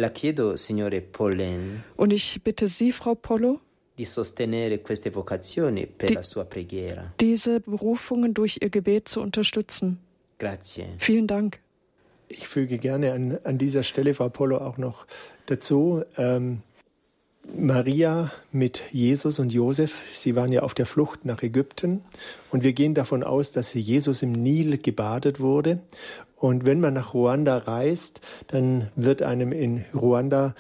[1.98, 3.60] Und ich bitte Sie, Frau Pollo,
[3.98, 7.14] di sostenere queste vocazioni per Di- la sua preghiera.
[7.20, 10.00] diese Berufungen durch Ihr Gebet zu unterstützen.
[10.40, 10.86] Grazie.
[10.98, 11.60] Vielen Dank.
[12.36, 15.06] Ich füge gerne an, an dieser Stelle, Frau Polo, auch noch
[15.46, 16.62] dazu, ähm,
[17.56, 22.02] Maria mit Jesus und Josef, sie waren ja auf der Flucht nach Ägypten
[22.52, 25.82] und wir gehen davon aus, dass Jesus im Nil gebadet wurde.
[26.38, 30.56] Und wenn man nach Ruanda reist, dann wird einem in Ruanda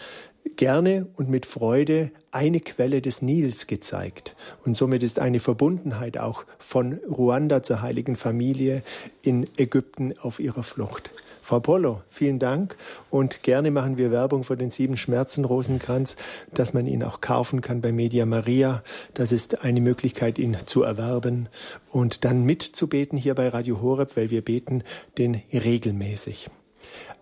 [0.56, 4.36] gerne und mit Freude eine Quelle des Nils gezeigt.
[4.66, 8.84] Und somit ist eine Verbundenheit auch von Ruanda zur heiligen Familie
[9.22, 11.12] in Ägypten auf ihrer Flucht.
[11.44, 12.78] Frau Polo, vielen Dank
[13.10, 16.16] und gerne machen wir Werbung für den Sieben Schmerzen Rosenkranz,
[16.54, 18.82] dass man ihn auch kaufen kann bei Media Maria.
[19.14, 21.50] Das ist eine Möglichkeit, ihn zu erwerben
[21.92, 24.84] und dann mitzubeten hier bei Radio Horeb, weil wir beten
[25.18, 26.50] den regelmäßig.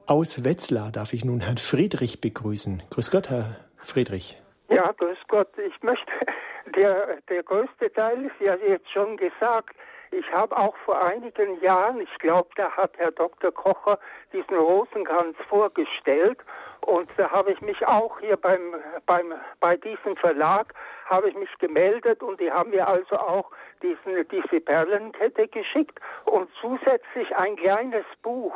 [0.06, 2.84] Aus Wetzlar darf ich nun Herrn Friedrich begrüßen.
[2.92, 4.40] Grüß Gott, Herr Friedrich.
[4.70, 5.50] Ja, grüß Gott.
[5.58, 6.12] Ich möchte,
[6.76, 9.76] der, der größte Teil ist ja jetzt schon gesagt.
[10.14, 13.50] Ich habe auch vor einigen Jahren, ich glaube, da hat Herr Dr.
[13.50, 13.98] Kocher
[14.34, 16.38] diesen Rosenkranz vorgestellt
[16.82, 20.74] und da habe ich mich auch hier beim, beim, bei diesem Verlag
[21.06, 26.50] habe ich mich gemeldet und die haben mir also auch diesen, diese Perlenkette geschickt und
[26.60, 28.54] zusätzlich ein kleines Buch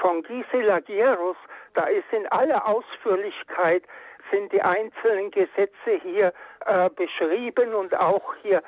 [0.00, 1.36] von Gisela Gierus,
[1.74, 3.84] da ist in aller Ausführlichkeit
[4.32, 6.32] sind die einzelnen Gesetze hier
[6.64, 8.60] äh, beschrieben und auch hier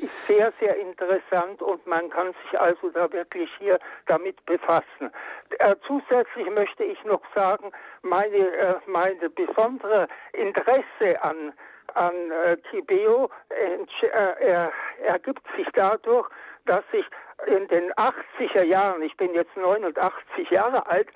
[0.00, 5.10] ist sehr, sehr interessant und man kann sich also da wirklich hier damit befassen.
[5.58, 7.70] Äh, zusätzlich möchte ich noch sagen,
[8.02, 11.52] meine, äh, meine besondere Interesse an
[11.94, 14.06] an äh, Kibeo äh,
[14.40, 14.72] er,
[15.04, 16.28] ergibt sich dadurch,
[16.66, 17.04] dass ich
[17.46, 21.08] in den 80er Jahren, ich bin jetzt 89 Jahre alt,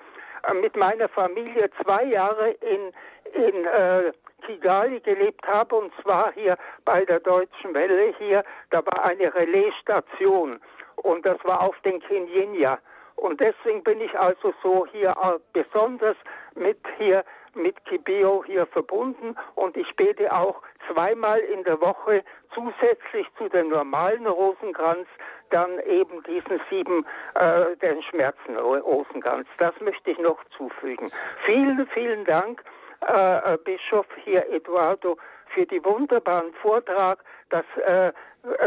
[0.47, 2.93] äh, mit meiner Familie zwei Jahre in,
[3.33, 9.05] in äh, Kigali gelebt habe und zwar hier bei der Deutschen Welle hier, da war
[9.05, 10.59] eine Relaisstation
[10.97, 12.79] und das war auf den Kinyinya.
[13.15, 16.15] Und deswegen bin ich also so hier äh, besonders
[16.55, 17.25] mit hier
[17.55, 22.23] mit Kibeo hier verbunden und ich bete auch zweimal in der Woche
[22.53, 25.07] zusätzlich zu dem normalen Rosenkranz
[25.49, 29.47] dann eben diesen sieben, äh, den Schmerzen Rosenkranz.
[29.57, 31.11] Das möchte ich noch zufügen.
[31.45, 32.63] Vielen, vielen Dank,
[33.01, 35.17] äh, Bischof hier Eduardo,
[35.53, 37.23] für die wunderbaren Vortrag.
[37.49, 38.11] Das, äh,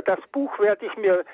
[0.05, 1.25] das Buch werde ich mir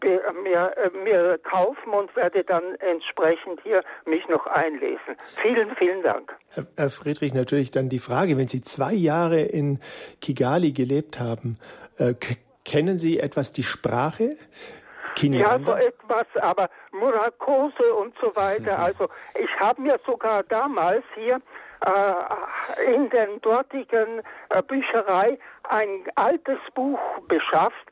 [0.00, 0.72] mir,
[1.04, 5.16] mir kaufen und werde dann entsprechend hier mich noch einlesen.
[5.42, 6.36] Vielen, vielen Dank.
[6.76, 9.80] Herr Friedrich, natürlich dann die Frage, wenn Sie zwei Jahre in
[10.20, 11.58] Kigali gelebt haben,
[11.98, 12.14] äh,
[12.64, 14.36] kennen Sie etwas die Sprache?
[15.16, 15.78] Kinyarwanda?
[15.78, 18.78] Ja, so etwas, aber Murakose und so weiter.
[18.82, 21.40] Also ich habe mir sogar damals hier
[21.84, 27.86] äh, in der dortigen äh, Bücherei ein altes Buch beschafft,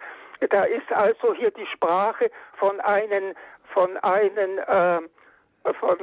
[0.49, 3.35] da ist also hier die Sprache von einem,
[3.75, 5.01] von einem, äh,
[5.79, 5.99] von,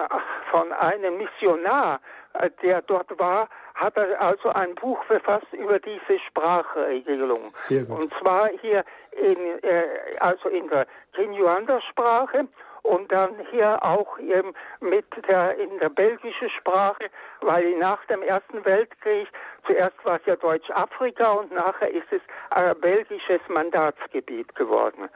[0.51, 1.99] von einem Missionar,
[2.33, 7.51] äh, der dort war, hat er also ein Buch verfasst über diese Sprachregelung.
[7.97, 9.83] Und zwar hier in, äh,
[10.19, 12.47] also in der Kinyuanda-Sprache
[12.87, 17.05] und dann hier auch eben mit der in der belgischen Sprache,
[17.41, 19.27] weil nach dem Ersten Weltkrieg
[19.65, 22.21] zuerst war es ja Deutsch-Afrika und nachher ist es
[22.55, 25.09] äh, belgisches Mandatsgebiet geworden.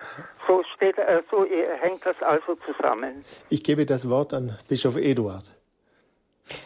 [0.47, 3.23] So steht, äh, so hängt das also zusammen.
[3.49, 5.61] Ich gebe das Wort an Bischof Eduard.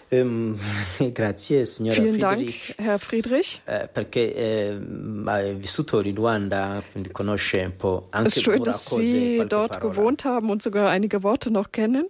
[0.09, 0.57] Ehm,
[1.13, 2.75] grazie signora Vielen Friedrich.
[2.75, 3.61] Dank, Herr Friedrich.
[3.65, 4.77] eh, perché eh,
[5.25, 9.37] hai vissuto in Ruanda, quindi conosce un po' Es anche ist schön, dass cose, Sie
[9.47, 9.79] dort parola.
[9.93, 12.07] gewohnt haben und sogar einige Worte noch kennen.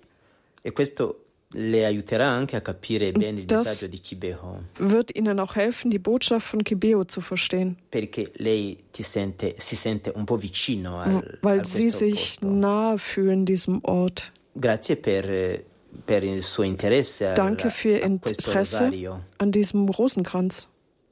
[0.62, 1.20] E questo
[1.58, 5.90] le aiuterà anche a capire bene il Das- messaggio di Kibeho, Wird Ihnen auch helfen,
[5.90, 11.00] die Botschaft von Kibeo zu verstehen, perché lei ti sente, si sente un po' vicino
[11.00, 12.48] al, weil a Sie sich posto.
[12.48, 14.34] nahe fühlen diesem Ort.
[14.60, 15.24] Grazie per,
[16.06, 19.20] per il suo interesse al- Danke für Ihr Interesse rosario.
[19.38, 20.68] an diesem Rosenkranz.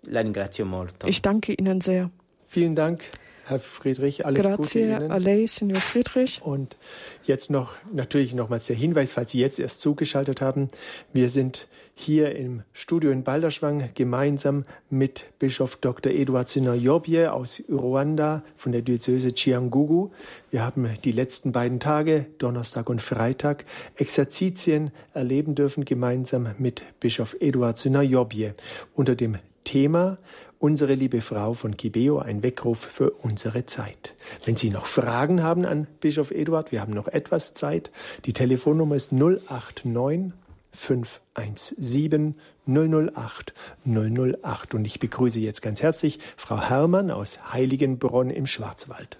[0.05, 1.07] La ringrazio molto.
[1.07, 2.09] Ich danke Ihnen sehr.
[2.47, 3.03] Vielen Dank,
[3.45, 4.25] Herr Friedrich.
[4.25, 5.11] Alles Gute Grazie Ihnen.
[5.11, 6.41] a lei, Signor Friedrich.
[6.43, 6.77] Und
[7.23, 10.67] jetzt noch natürlich nochmals der Hinweis, falls Sie jetzt erst zugeschaltet haben.
[11.13, 16.11] Wir sind hier im Studio in Balderschwang gemeinsam mit Bischof Dr.
[16.11, 20.09] Eduard Sinayobye aus Ruanda von der Diözese Chiangugu.
[20.49, 27.35] Wir haben die letzten beiden Tage, Donnerstag und Freitag, Exerzitien erleben dürfen gemeinsam mit Bischof
[27.39, 28.55] Eduard Sinayobye
[28.95, 30.17] unter dem Thema
[30.63, 34.15] Unsere liebe Frau von Kibeo, ein Weckruf für unsere Zeit.
[34.45, 37.91] Wenn Sie noch Fragen haben an Bischof Eduard, wir haben noch etwas Zeit.
[38.23, 40.31] Die Telefonnummer ist 089
[40.73, 43.53] 517 008
[43.85, 44.73] 008.
[44.73, 49.19] Und ich begrüße jetzt ganz herzlich Frau Herrmann aus Heiligenbronn im Schwarzwald.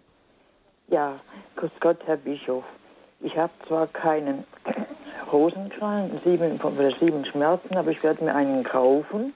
[0.87, 1.19] Ja,
[1.55, 2.63] grüß Gott, Herr Bischof.
[3.21, 4.43] Ich habe zwar keinen
[5.31, 9.33] Rosenkranz, sieben, oder sieben Schmerzen, aber ich werde mir einen kaufen.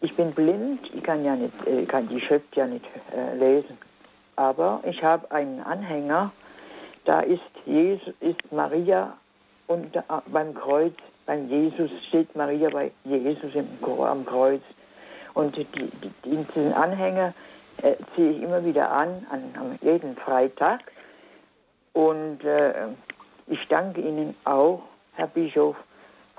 [0.00, 2.84] Ich bin blind, ich kann ja nicht, äh, kann die Schrift ja nicht
[3.16, 3.78] äh, lesen.
[4.36, 6.32] Aber ich habe einen Anhänger,
[7.04, 9.16] da ist, Jesus, ist Maria
[9.66, 10.94] und da, beim Kreuz,
[11.28, 13.68] beim Jesus steht Maria bei Jesus im,
[14.02, 14.62] am Kreuz.
[15.34, 17.34] Und die, die, die, diesen Anhänger
[17.82, 20.80] äh, ziehe ich immer wieder an, an, an jeden Freitag.
[21.92, 22.88] Und äh,
[23.46, 24.80] ich danke Ihnen auch,
[25.16, 25.76] Herr Bischof,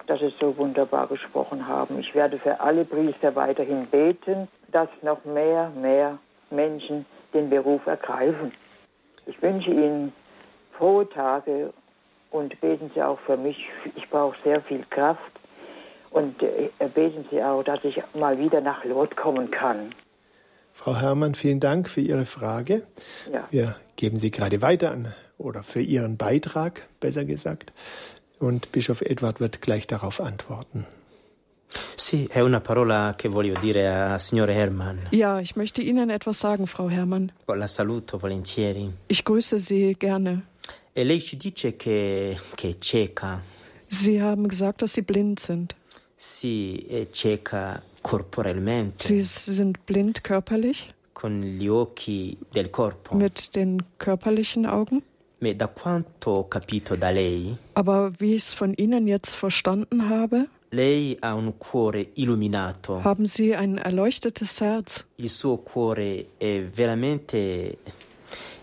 [0.07, 1.99] dass Sie so wunderbar gesprochen haben.
[1.99, 6.17] Ich werde für alle Priester weiterhin beten, dass noch mehr, mehr
[6.49, 8.53] Menschen den Beruf ergreifen.
[9.27, 10.13] Ich wünsche Ihnen
[10.71, 11.73] frohe Tage
[12.31, 13.57] und beten Sie auch für mich.
[13.95, 15.21] Ich brauche sehr viel Kraft.
[16.11, 19.93] Und äh, beten Sie auch, dass ich mal wieder nach Lot kommen kann.
[20.73, 22.87] Frau Herrmann, vielen Dank für Ihre Frage.
[23.31, 23.47] Ja.
[23.51, 27.73] Wir geben sie gerade weiter an oder für Ihren Beitrag, besser gesagt.
[28.39, 30.85] Und Bischof Edward wird gleich darauf antworten.
[31.95, 35.07] Sì, è una parola che voglio dire a signore Hermann.
[35.11, 37.31] Ja, ich möchte Ihnen etwas sagen, Frau Herrmann.
[37.45, 38.91] La saluto volentieri.
[39.07, 40.43] Ich grüße Sie gerne.
[40.93, 43.41] E lei ci dice che, che è cieca.
[43.87, 45.75] Sie haben gesagt, dass Sie blind sind.
[46.15, 53.15] Sì, è cieca corporalmente, Sie sind blind körperlich, con gli occhi del corpo.
[53.15, 55.01] mit den körperlichen Augen.
[55.41, 60.09] Ma da quanto ho capito da lei, Aber wie ich es von Ihnen jetzt verstanden
[60.09, 63.01] habe, lei ha un cuore illuminato.
[63.03, 65.05] haben Sie ein erleuchtetes Herz.
[65.15, 68.58] Il suo cuore è veramente è illuminato dalla grazia.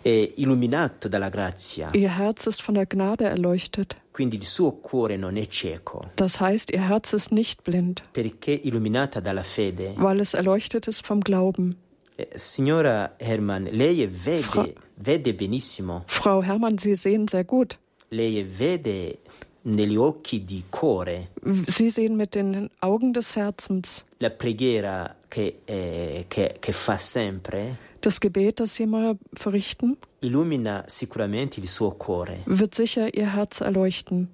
[1.92, 3.96] Ihr Herz ist von der Gnade erleuchtet.
[4.12, 8.54] Quindi il suo cuore non è cieco, Das heißt, Ihr Herz ist nicht blind, perché
[8.54, 9.94] è illuminata dalla fede.
[9.98, 11.76] weil es erleuchtet ist vom Glauben.
[12.16, 16.04] Eh, Signora Herman, lei vede, Fra- vede benissimo.
[16.06, 17.76] Frau Herrmann, Sie sehen sehr gut.
[18.08, 19.18] Lei vede
[19.62, 21.30] negli occhi di cuore
[21.66, 24.04] Sie sehen mit den Augen des Herzens.
[24.18, 27.76] la preghiera che, eh, che- che fa sempre.
[28.06, 32.38] Das Gebet, das Sie immer verrichten, Illumina sicuramente il suo cuore.
[32.46, 34.28] wird sicher Ihr Herz erleuchten.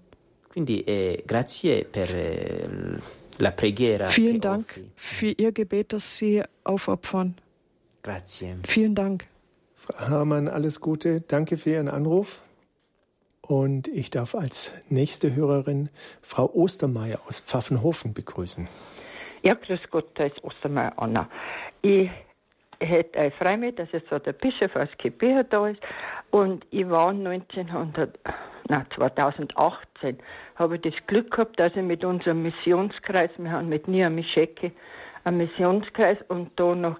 [0.51, 2.69] Quindi eh, grazie per eh,
[3.39, 4.91] la preghiera Vielen Dank offri.
[4.95, 7.35] für Ihr Gebet, das Sie aufopfern.
[8.03, 8.57] Grazie.
[8.65, 9.25] Vielen Dank.
[9.75, 11.23] Frau Herrmann, alles Gute.
[11.23, 12.43] Danke für Ihren Anruf.
[13.41, 15.89] Und ich darf als nächste Hörerin
[16.21, 18.69] Frau Ostermeier aus Pfaffenhofen begrüßen.
[19.43, 21.31] Ja, grüß Gott, da ist Ostermeier Anna.
[21.81, 22.11] Ich
[22.83, 25.81] äh, freue mich, dass jetzt so der Bischof aus Kibir da ist.
[26.31, 28.19] Und ich war 1900,
[28.69, 30.19] na, 2018,
[30.57, 34.73] habe ich das Glück gehabt, dass ich mit unserem Missionskreis, wir haben mit Nia Mischeke
[35.25, 36.99] einen Missionskreis und da nach,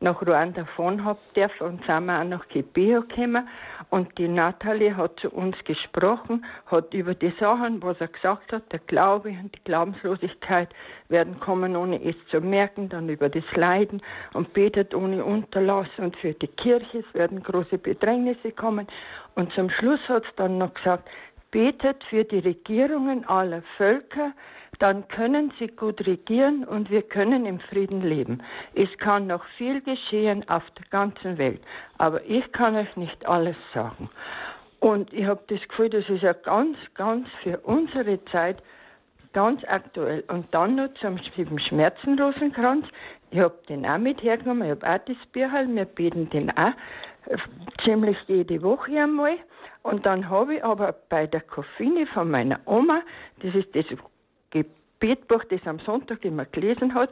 [0.00, 3.48] nach Ruanda fahren habe dürfen und sind wir auch nach Kibio gekommen.
[3.90, 8.72] Und die Nathalie hat zu uns gesprochen, hat über die Sachen, was er gesagt hat,
[8.72, 10.68] der Glaube und die Glaubenslosigkeit
[11.08, 14.02] werden kommen, ohne es zu merken, dann über das Leiden
[14.32, 18.86] und betet ohne Unterlass und für die Kirche, es werden große Bedrängnisse kommen.
[19.34, 21.08] Und zum Schluss hat es dann noch gesagt,
[21.50, 24.32] betet für die Regierungen aller Völker,
[24.78, 28.42] dann können sie gut regieren und wir können im Frieden leben.
[28.74, 31.60] Es kann noch viel geschehen auf der ganzen Welt,
[31.98, 34.10] aber ich kann euch nicht alles sagen.
[34.80, 38.62] Und ich habe das Gefühl, das ist ja ganz, ganz für unsere Zeit
[39.32, 40.24] ganz aktuell.
[40.28, 42.86] Und dann noch zum Schmerzenlosenkranz.
[43.30, 46.72] Ich habe den auch mit hergenommen, ich habe auch das Bierhall, wir beten den auch
[47.26, 47.36] äh,
[47.84, 49.36] ziemlich jede Woche einmal.
[49.82, 53.02] Und dann habe ich aber bei der Koffine von meiner Oma,
[53.40, 53.84] das ist das
[54.50, 57.10] Gebetbuch, das am Sonntag immer gelesen hat,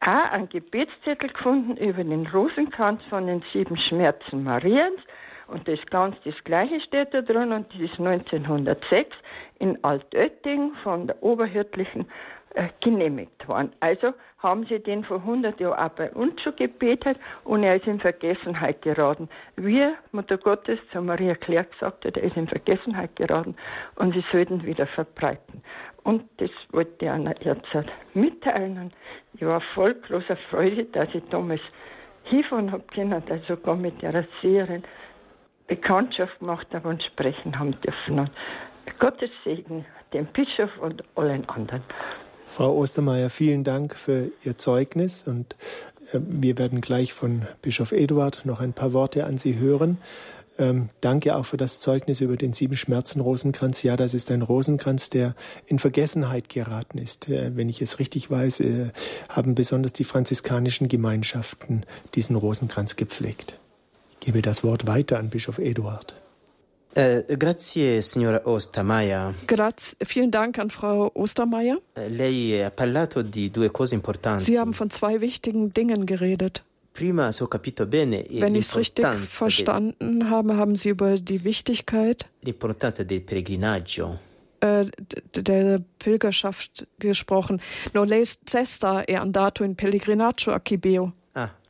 [0.00, 5.00] auch einen Gebetszettel gefunden über den Rosenkranz von den sieben Schmerzen Mariens.
[5.46, 9.14] Und das ganz das Gleiche steht da drin und das ist 1906
[9.58, 12.06] in Altötting von der Oberhirtlichen
[12.54, 13.72] äh, genehmigt worden.
[13.80, 17.86] Also haben sie den vor 100 Jahren auch bei uns schon gebetet und er ist
[17.86, 19.28] in Vergessenheit geraten.
[19.56, 23.56] Wie Mutter Gottes zu Maria Claire gesagt hat, er ist in Vergessenheit geraten
[23.96, 25.62] und sie sollten wieder verbreiten.
[26.04, 27.66] Und das wollte ich einer jetzt
[28.14, 28.92] mitteilen.
[29.34, 31.60] Ich war voll großer Freude, dass ich damals
[32.24, 34.82] hinfahren habe können, dass ich sogar mit der Seherin
[35.66, 38.18] Bekanntschaft gemacht habe und sprechen haben dürfen.
[38.18, 38.30] Und
[38.98, 41.82] Gottes Segen dem Bischof und allen anderen.
[42.46, 45.56] Frau Ostermeier, vielen Dank für Ihr Zeugnis und
[46.12, 49.98] äh, wir werden gleich von Bischof Eduard noch ein paar Worte an Sie hören.
[50.58, 53.82] Ähm, danke auch für das Zeugnis über den sieben Schmerzen Rosenkranz.
[53.82, 55.34] Ja, das ist ein Rosenkranz, der
[55.66, 57.28] in Vergessenheit geraten ist.
[57.28, 58.90] Äh, wenn ich es richtig weiß, äh,
[59.28, 61.84] haben besonders die franziskanischen Gemeinschaften
[62.14, 63.58] diesen Rosenkranz gepflegt.
[64.20, 66.14] Ich gebe das Wort weiter an Bischof Eduard.
[66.94, 69.34] Eh, grazie signora Ostermeier.
[69.46, 71.78] Grazie, vielen Dank an Frau Ostermeier.
[71.94, 74.44] Eh, lei ha parlato di due cose importanti.
[74.44, 76.62] Sie haben von zwei wichtigen Dingen geredet.
[76.94, 82.28] Bene, Wenn ich es richtig verstanden habe, haben Sie über die Wichtigkeit
[84.62, 84.86] äh,
[85.34, 87.60] der Pilgerschaft gesprochen.
[87.92, 91.12] Non lei stessa è andato in pellegrinaggio a Chibeo.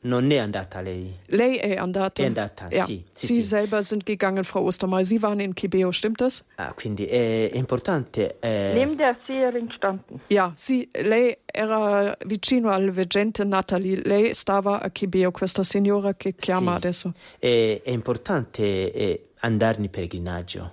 [0.04, 1.16] Non è andata lei.
[1.26, 2.22] Lei è andata.
[2.22, 2.84] È andata, ja.
[2.84, 3.48] sì, sì, Sie sì.
[3.48, 5.04] selber sind gegangen, Frau Ostermeier.
[5.04, 6.42] Sie waren in Kibeo, stimmt das?
[6.56, 8.36] Ah, quindi è importante.
[8.40, 8.72] Eh...
[8.74, 10.20] Neben der Seherin standen.
[10.26, 14.02] Ja, sì, lei era vicino al veggente Natalie.
[14.02, 16.76] Lei stava a Kibeo, questa signora che chiama Sì.
[16.78, 17.12] adesso.
[17.38, 20.72] È, è importante eh, andare in pellegrinaggio.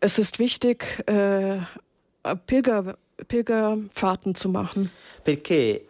[0.00, 1.60] Es ist wichtig, äh,
[2.44, 4.90] Pilger, Pilgerfahrten zu machen.
[5.22, 5.86] Perché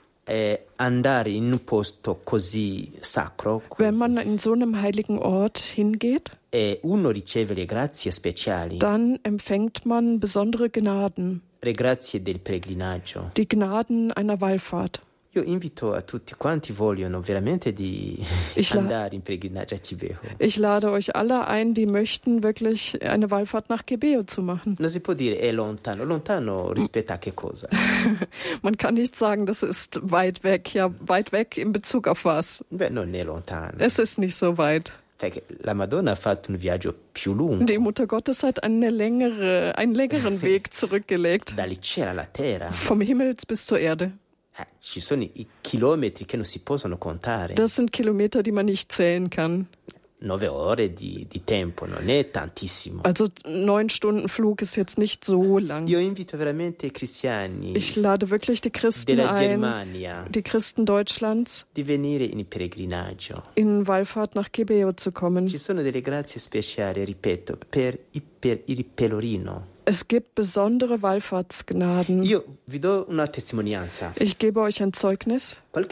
[0.77, 6.79] andare in un posto così sacro, Wenn man in so einem heiligen Ort hingeht, e
[6.83, 15.03] uno riceve le grazie speciali, dann empfängt man besondere Gnaden, die Gnaden einer Wallfahrt.
[15.37, 18.17] Io invito a tutti quanti vogliono veramente di
[18.55, 20.21] Ich la- andare in pellegrinaggio a Cibeho.
[20.39, 24.77] Ich lade euch alle ein, die möchten, wirklich eine Wallfahrt nach Gebeo zu machen.
[24.79, 27.69] Non si può dire è lontano, lontano rispetto a che cosa?
[28.63, 30.73] Man kann nicht sagen, das ist weit weg.
[30.73, 32.65] Ja, weit weg in Bezug auf was?
[32.71, 33.73] Beh, non è lontano.
[33.79, 34.93] Es ist nicht so weit.
[35.17, 37.65] Perché la Madonna ha fatto un viaggio più lungo.
[37.65, 41.55] Die Mutter Gottes hat eine längere, einen längeren Weg zurückgelegt.
[41.59, 42.71] Alla terra.
[42.71, 44.13] Vom Himmel bis zur Erde.
[44.59, 44.65] Eh.
[47.57, 49.67] Das sind Kilometer, die man nicht zählen kann.
[53.05, 55.87] Also neun Stunden Flug ist jetzt nicht so lang.
[57.77, 59.61] Ich lade wirklich die Christen ein,
[60.31, 61.67] die Christen Deutschlands,
[63.57, 65.47] in Wallfahrt nach Gebeo zu kommen.
[65.49, 69.67] Ci sono delle grazie speciali, ripeto, per, i- per il pelorino.
[69.87, 72.23] Es gibt besondere Wallfahrtsgnaden.
[74.17, 75.61] Ich gebe euch ein Zeugnis.
[75.75, 75.83] Oh,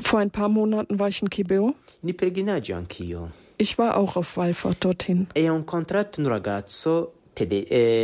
[0.00, 1.74] Vor ein paar Monaten war ich in anch'io,
[3.58, 5.28] Ich war auch auf Wallfahrt dorthin.
[5.36, 5.46] e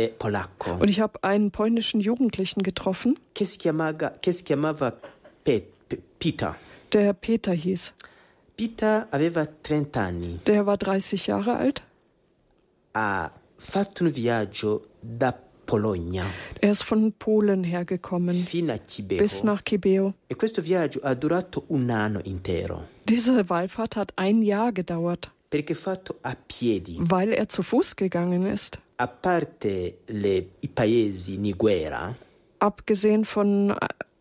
[0.05, 0.11] eh,
[0.79, 3.19] Und ich habe einen polnischen Jugendlichen getroffen,
[6.19, 6.55] Peter.
[6.93, 7.93] der Peter hieß.
[8.55, 11.83] Peter aveva 30 anni, Der war 30 Jahre alt.
[12.93, 16.25] ha fatto un viaggio da Bologna
[16.61, 18.35] Er ist von Polen hergekommen
[19.07, 20.13] bis nach Kibeo.
[20.27, 25.73] e questo viaggio ha durato un anno intero Diese Wallfahrt hat ein Jahr gedauert, perché
[25.75, 28.79] fatto a piedi, weil er zu Fuß gegangen ist.
[28.97, 32.15] a parte le- i paesi Niguera,
[32.61, 33.73] Abgesehen von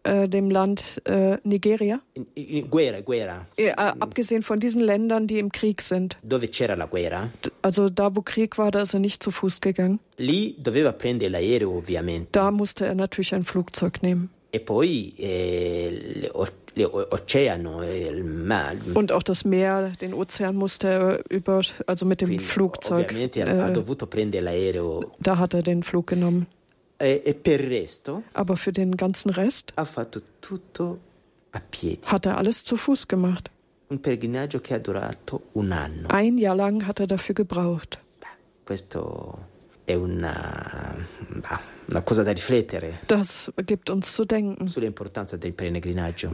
[0.09, 5.39] äh, dem Land äh, Nigeria, in- in- guerra, guerra, äh, abgesehen von diesen Ländern, die
[5.39, 6.17] im Krieg sind.
[6.23, 7.29] dove c'era la guerra,
[7.63, 9.99] Also da, wo Krieg war, da ist er nicht zu Fuß gegangen.
[10.17, 14.31] lì doveva prendere l'aereo ovviamente Da musste er natürlich ein Flugzeug nehmen.
[14.51, 15.91] e poi eh,
[16.23, 18.79] le- o- le- o- oceano, eh, il mare.
[18.95, 23.05] Und auch das Meer, den Ozean musste er über, also mit dem Quindi, Flugzeug.
[23.07, 26.47] ovviamente ha, ha Äh, dovuto prendere l'aereo da hat er den Flug genommen.
[27.01, 27.87] E, e
[28.35, 30.99] Aber für den ganzen Rest ha fatto tutto
[31.53, 32.03] a piedi.
[32.07, 33.51] hat er alles zu Fuß gemacht.
[36.09, 37.99] Ein Jahr lang hat er dafür gebraucht.
[38.67, 39.39] Questo
[39.89, 40.95] è una,
[41.87, 44.69] una cosa da riflettere Das gibt uns zu denken,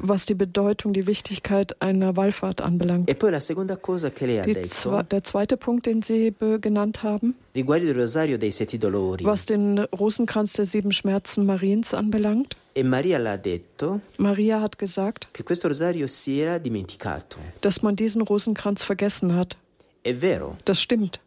[0.03, 3.09] was die Bedeutung, die Wichtigkeit einer Wallfahrt anbelangt.
[3.09, 7.05] E poi la seconda cosa che lei ha Die der zweite Punkt, den Sie genannt
[7.05, 12.57] haben, was den Rosenkranz der sieben Schmerzen Mariens anbelangt.
[12.75, 17.39] E Maria l'ha detto Maria hat gesagt, che questo rosario si era dimenticato.
[17.61, 19.57] dass man diesen Rosenkranz vergessen hat.
[20.03, 21.21] È vero, Das stimmt.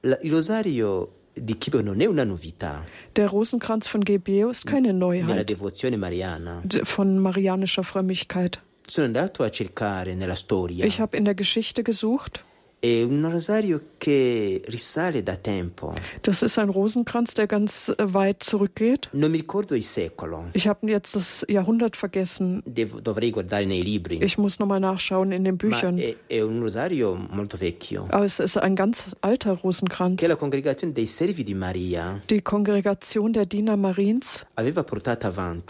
[0.00, 1.10] la- il rosario
[1.40, 5.96] di Kibio non è una novità Der Rosenkranz von Gebeo ist keine nella Neuheit devozione
[5.96, 6.62] mariana.
[6.84, 8.60] von marianischer Frömmigkeit.
[8.86, 10.84] Sono andato a cercare nella storia.
[10.86, 12.44] Ich habe in der Geschichte gesucht.
[12.80, 15.94] È un rosario che risale da tempo.
[16.22, 19.10] Das ist ein Rosenkranz, der ganz äh, weit zurückgeht.
[20.52, 22.62] Ich habe jetzt das Jahrhundert vergessen.
[22.66, 26.00] Ich muss nochmal nachschauen in den Büchern.
[28.10, 30.24] Aber es ist ein ganz alter Rosenkranz.
[32.30, 34.46] Die Kongregation der Diener Mariens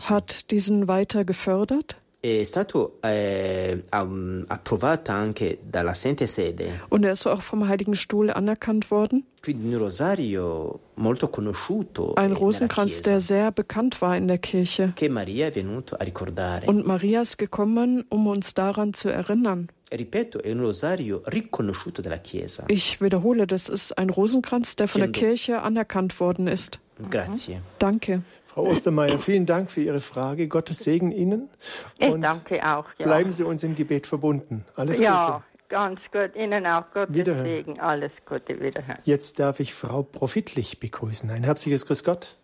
[0.07, 6.81] hat diesen weiter gefördert È stato eh, approvato anche dalla Santa Sede.
[6.89, 9.25] und er ist auch vom Heiligen Stuhl anerkannt worden.
[9.41, 14.39] Quindi un rosario molto conosciuto Ein eh, nella Rosenkranz, der sehr bekannt war in der
[14.39, 14.93] Kirche.
[14.97, 16.67] che Maria è venuto a ricordare.
[16.67, 19.69] Und Maria ist gekommen, um uns daran zu erinnern.
[19.91, 22.65] Ripeto, è un rosario riconosciuto dalla Chiesa.
[22.67, 25.13] Ich wiederhole, das ist ein Rosenkranz, der von der.
[25.13, 26.81] Kirche anerkannt worden ist.
[27.11, 27.63] Grazie.
[27.79, 28.23] Danke.
[28.59, 30.49] Frau Ostermeier, vielen Dank für Ihre Frage.
[30.49, 31.49] Gottes Segen Ihnen.
[31.97, 32.87] Ich Und danke auch.
[32.99, 34.65] Ja, bleiben Sie uns im Gebet verbunden.
[34.75, 35.45] Alles ja Gute.
[35.69, 36.35] ganz gut.
[36.35, 37.45] Ihnen auch Gottes Wiederhören.
[37.45, 37.79] Segen.
[37.79, 38.61] Alles Gute.
[38.61, 38.99] Wiederhören.
[39.05, 41.31] Jetzt darf ich Frau Profitlich begrüßen.
[41.31, 42.37] Ein herzliches Grüß Gott.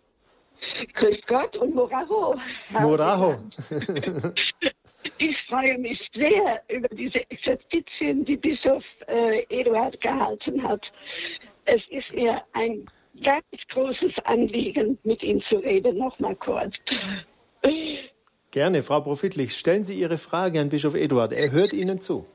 [0.93, 2.35] Grüß Gott und Moraho.
[2.69, 3.33] Moraho.
[5.19, 10.91] Ich freue mich sehr über diese Exerzitien, die Bischof äh, Eduard gehalten hat.
[11.65, 12.87] Es ist mir ein
[13.21, 15.97] ganz großes Anliegen, mit ihm zu reden.
[15.97, 16.77] Nochmal kurz.
[18.51, 19.53] Gerne, Frau Profitlich.
[19.53, 21.33] Stellen Sie Ihre Frage an Bischof Eduard.
[21.33, 22.25] Er hört Ihnen zu.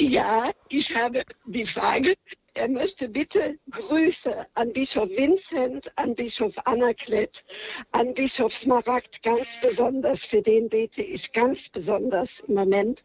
[0.00, 2.14] Ja, ich habe die Frage,
[2.54, 7.44] er möchte bitte Grüße an Bischof Vincent, an Bischof Anaklet,
[7.90, 13.04] an Bischof Smaragd ganz besonders, für den bete ich ganz besonders im Moment,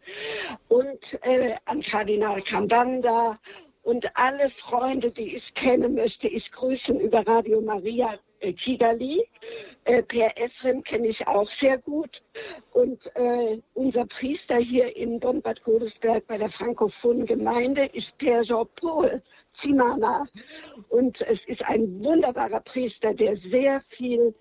[0.67, 3.39] und äh, an Kardinal Kambanda
[3.83, 9.27] und alle Freunde, die ich kenne, möchte ich grüßen über Radio Maria äh, Kigali.
[9.85, 12.21] Äh, per Ephraim kenne ich auch sehr gut.
[12.71, 19.21] Und äh, unser Priester hier in Bonn-Bad Godesberg bei der frankophonen Gemeinde ist Per Jean-Paul
[19.53, 20.25] Zimana.
[20.89, 24.33] Und es ist ein wunderbarer Priester, der sehr viel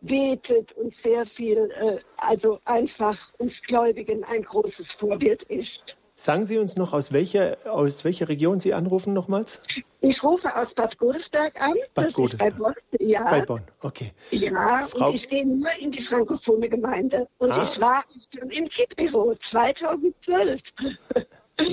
[0.00, 5.96] betet und sehr viel, äh, also einfach uns Gläubigen ein großes Vorbild ist.
[6.16, 9.60] Sagen Sie uns noch, aus welcher, aus welcher Region Sie anrufen nochmals?
[10.00, 11.74] Ich rufe aus Bad Godesberg an.
[11.94, 12.52] Bad das Godesberg.
[12.52, 12.74] Ist bei Bonn.
[13.00, 14.12] Ja, Bei Bonn, okay.
[14.30, 17.26] Ja, Frau- und ich gehe nur in die frankophone Gemeinde.
[17.38, 17.62] Und Ah.
[17.62, 18.04] ich war
[18.38, 20.60] schon im Kidbüro 2012.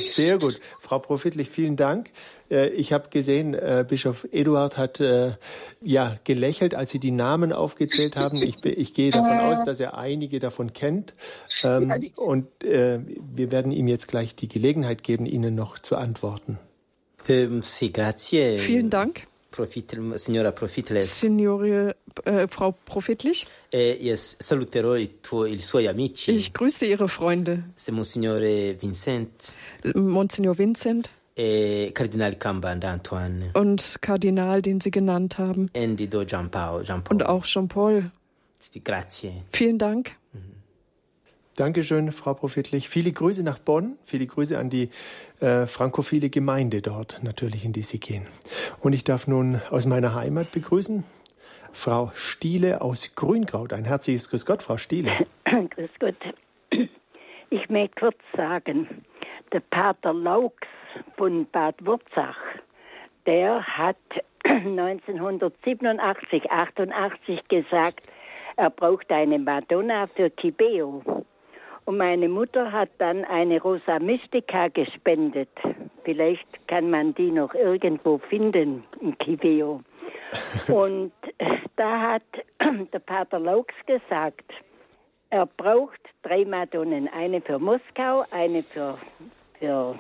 [0.06, 0.60] Sehr gut.
[0.80, 2.12] Frau Profitlich, vielen Dank.
[2.52, 5.34] Äh, Ich habe gesehen, äh, Bischof Eduard hat äh,
[5.82, 8.44] ja gelächelt, als Sie die Namen aufgezählt haben.
[8.44, 11.14] Ich, be- ich gehe davon aus, dass er einige davon kennt.
[11.64, 16.60] Ähm, Und wir werden ihm jetzt gleich die Gelegenheit geben, Ihnen noch zu antworten.
[17.92, 18.58] Grazie.
[18.60, 21.20] Vielen Dank, Profit- signora Profitles.
[21.20, 23.46] Signore, äh, Frau Profitlich.
[23.70, 25.10] E saluterò i,
[25.60, 29.54] suoi amici, Ich grüße Ihre Freunde, se Monsignore Vincent
[29.94, 35.70] Monsignor Vincent e Cardinale Cambanda Antoine, und Kardinal, den Sie genannt haben.
[35.74, 36.84] Andy Do Giampaolo.
[36.84, 37.10] Giampaolo.
[37.12, 38.12] Und auch Jean-Paul.
[38.84, 39.44] Grazie.
[39.52, 40.16] Vielen Dank.
[41.62, 42.90] Dankeschön, Frau Profitlich.
[42.90, 44.90] Viele Grüße nach Bonn, viele Grüße an die
[45.42, 48.26] äh, frankophile Gemeinde dort, natürlich, in die Sie gehen.
[48.80, 51.04] Und ich darf nun aus meiner Heimat begrüßen
[51.72, 53.74] Frau Stiele aus Grünkraut.
[53.74, 55.12] Ein herzliches Grüß Gott, Frau Stiele.
[55.46, 56.16] Grüß Gott.
[57.52, 58.88] Ich möchte kurz sagen,
[59.54, 60.56] der Pater Laux
[61.16, 62.40] von Bad Wurzach,
[63.28, 63.98] der hat
[64.46, 68.02] 1987, 88 gesagt,
[68.56, 71.24] er braucht eine Madonna für Kibeo.
[71.86, 75.50] Und meine Mutter hat dann eine Rosa Mystica gespendet.
[76.04, 79.82] Vielleicht kann man die noch irgendwo finden in Kibeo.
[80.68, 82.24] Und äh, da hat
[82.94, 84.46] der Pater Laux gesagt,
[85.30, 87.08] er braucht drei Madonnen.
[87.08, 88.98] Eine für Moskau, eine für,
[89.60, 89.96] für?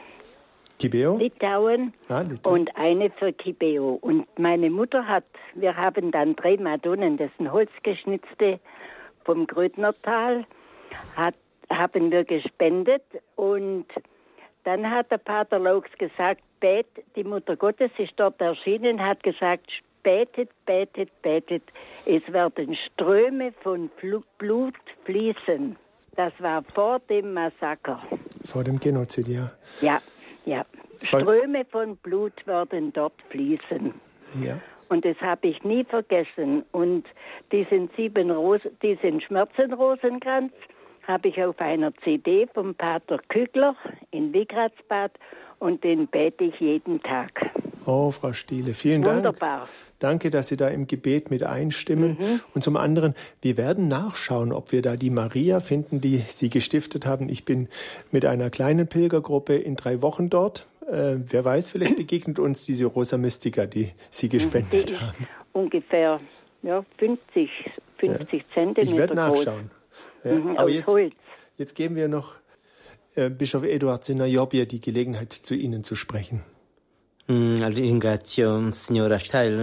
[1.17, 2.61] Litauen Ah, Litauen.
[2.61, 3.99] und eine für Kibeo.
[4.01, 8.59] Und meine Mutter hat, wir haben dann drei Madonnen, das sind holzgeschnitzte
[9.23, 10.45] vom Grödnertal,
[11.15, 11.35] hat,
[11.71, 13.03] haben wir gespendet.
[13.35, 13.87] Und
[14.63, 19.67] dann hat der Pater Laux gesagt, bet, die Mutter Gottes ist dort erschienen, hat gesagt,
[20.03, 21.63] betet, betet, betet.
[22.05, 25.75] Es werden Ströme von Flu Blut fließen.
[26.15, 28.01] Das war vor dem Massaker.
[28.45, 29.51] Vor dem Genozid, ja.
[29.81, 30.01] Ja,
[30.45, 30.65] ja.
[31.01, 33.93] Ströme von Blut werden dort fließen.
[34.43, 34.59] Ja.
[34.89, 36.63] Und das habe ich nie vergessen.
[36.71, 37.05] Und
[37.51, 40.51] diesen sieben Rosen, diesen Schmerzenrosenkranz
[41.07, 43.75] habe ich auf einer CD vom Pater Kügler
[44.11, 45.11] in Wigratsbad
[45.59, 47.49] und den bete ich jeden Tag.
[47.85, 49.17] Oh, Frau Stiele, vielen Dank.
[49.17, 49.67] Wunderbar.
[49.99, 52.17] Danke, dass Sie da im Gebet mit einstimmen.
[52.53, 57.05] Und zum anderen, wir werden nachschauen, ob wir da die Maria finden, die Sie gestiftet
[57.07, 57.27] haben.
[57.27, 57.67] Ich bin
[58.11, 60.67] mit einer kleinen Pilgergruppe in drei Wochen dort.
[60.87, 65.27] Äh, wer weiß, vielleicht begegnet uns diese Rosa Mystica, die Sie Die gespendet ist haben.
[65.53, 66.19] ungefähr
[66.63, 67.49] ja, 50,
[67.97, 69.45] 50 Zentimeter Ich werde groß.
[69.45, 69.71] nachschauen.
[70.23, 71.13] Mhm, aber jetzt, Holz.
[71.57, 72.35] jetzt geben wir noch
[73.15, 76.43] äh, Bischof Eduard Sinajobia die Gelegenheit, zu Ihnen zu sprechen.
[77.27, 77.61] Mm,
[79.19, 79.55] Steil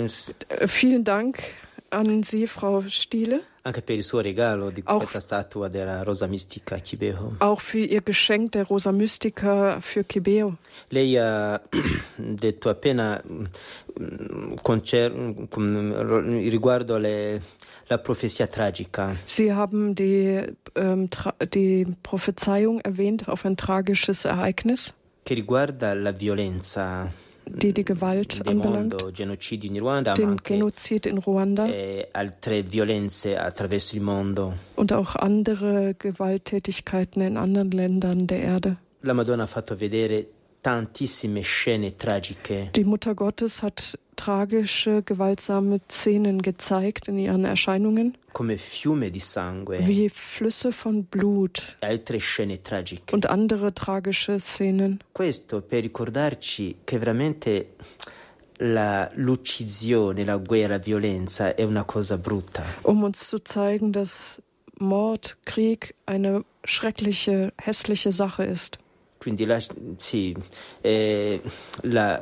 [0.49, 1.43] Äh, Vielen Dank
[1.91, 6.27] an Sie, Frau Stiele, anche per il suo regalo di Auch- questa statua della Rosa
[6.27, 7.35] Mistica a Kibeho.
[7.41, 10.57] auch für Ihr Geschenk der Rosa Mystica für Kibeo.
[10.91, 11.61] Lei ha
[12.17, 15.11] detto appena mm, concer-
[16.51, 17.41] riguardo alle-
[17.89, 19.17] la profezia tragica.
[19.25, 20.43] Sie haben die,
[20.75, 21.09] ähm,
[21.55, 24.93] die Prophezeiung erwähnt auf ein tragisches Ereignis,
[25.25, 27.11] che riguarda la violenza
[27.51, 28.95] die die Gewalt anbelangt,
[30.17, 32.07] den Genozid in Ruanda eh,
[34.77, 38.77] und auch andere Gewalttätigkeiten in anderen Ländern der Erde.
[42.75, 51.79] Die Mutter Gottes hat tragische, gewaltsame Szenen gezeigt in ihren Erscheinungen, wie Flüsse von Blut
[53.13, 55.01] und andere tragische Szenen.
[55.13, 57.77] Questo per ricordarci che veramente
[58.59, 62.65] la- l'uccisione, la guerra, la violenza è una cosa brutta.
[62.83, 64.41] um uns zu zeigen, dass
[64.81, 68.79] Mord, Krieg eine schreckliche, hässliche Sache ist.
[69.21, 69.59] Quindi la,
[69.97, 70.37] sì,
[70.83, 71.41] eh,
[71.83, 72.21] la,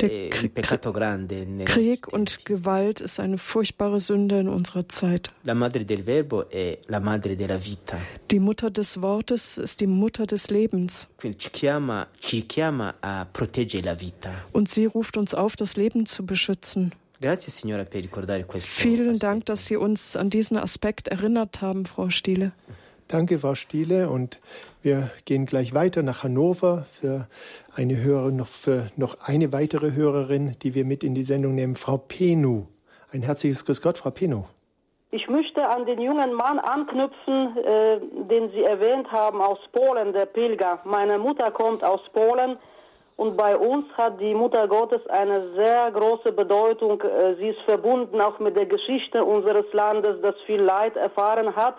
[0.00, 1.44] Der Krieg- peccato grande.
[1.46, 2.14] nei nostri Krieg tempi.
[2.14, 5.30] und Gewalt ist eine furchtbare Sünde in unserer Zeit.
[5.44, 7.98] La madre del verbo è la madre della vita.
[8.30, 11.08] Die Mutter des Wortes ist die Mutter des Lebens.
[11.18, 14.30] Quindi ci chiama, ci chiama a proteggere la vita.
[14.52, 16.92] Und sie ruft uns auf, das Leben zu beschützen.
[17.20, 18.68] Grazie Signora per ricordare questo.
[18.68, 22.50] Vielen Dank, dass Sie uns an diesen Aspekt erinnert haben, Frau Stiele.
[23.06, 24.08] Danke, Frau Stiele.
[24.10, 24.40] Und
[24.82, 27.28] wir gehen gleich weiter nach Hannover für
[27.74, 31.74] eine Hörerin, noch für noch eine weitere Hörerin, die wir mit in die Sendung nehmen,
[31.74, 32.64] Frau Penu.
[33.12, 34.44] Ein herzliches Grüß Gott, Frau Penu.
[35.10, 40.26] Ich möchte an den jungen Mann anknüpfen, äh, den Sie erwähnt haben, aus Polen, der
[40.26, 40.80] Pilger.
[40.84, 42.56] Meine Mutter kommt aus Polen
[43.16, 47.02] und bei uns hat die Mutter Gottes eine sehr große Bedeutung.
[47.02, 51.76] Äh, sie ist verbunden auch mit der Geschichte unseres Landes, das viel Leid erfahren hat.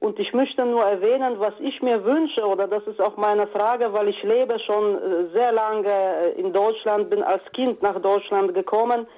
[0.00, 3.92] Und ich möchte nur erwähnen, was ich mir wünsche, oder das ist auch meine Frage,
[3.92, 8.54] weil ich lebe schon äh, sehr lange äh, in Deutschland, bin als Kind nach Deutschland
[8.54, 9.08] gekommen.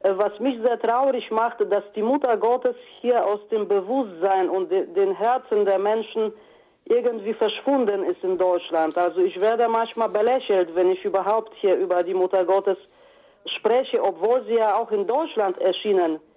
[0.00, 4.70] Äh, Was mich sehr traurig macht, dass die Mutter Gottes hier aus dem Bewusstsein und
[4.70, 6.32] de den Herzen der Menschen
[6.84, 8.96] irgendwie verschwunden ist in Deutschland.
[8.96, 12.76] Also ich werde manchmal belächelt, wenn ich überhaupt hier über die Mutter Gottes
[13.46, 16.33] spreche, obwohl sie ja auch in Deutschland erschienen ist.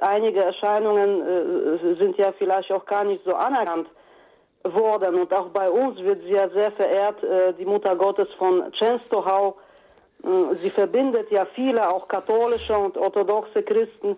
[0.00, 3.88] Einige Erscheinungen äh, sind ja vielleicht auch gar nicht so anerkannt
[4.64, 5.14] worden.
[5.16, 9.54] Und auch bei uns wird sie ja sehr verehrt, äh, die Mutter Gottes von Częstochow.
[10.22, 14.16] Äh, Sie verbindet ja viele, auch katholische und orthodoxe Christen.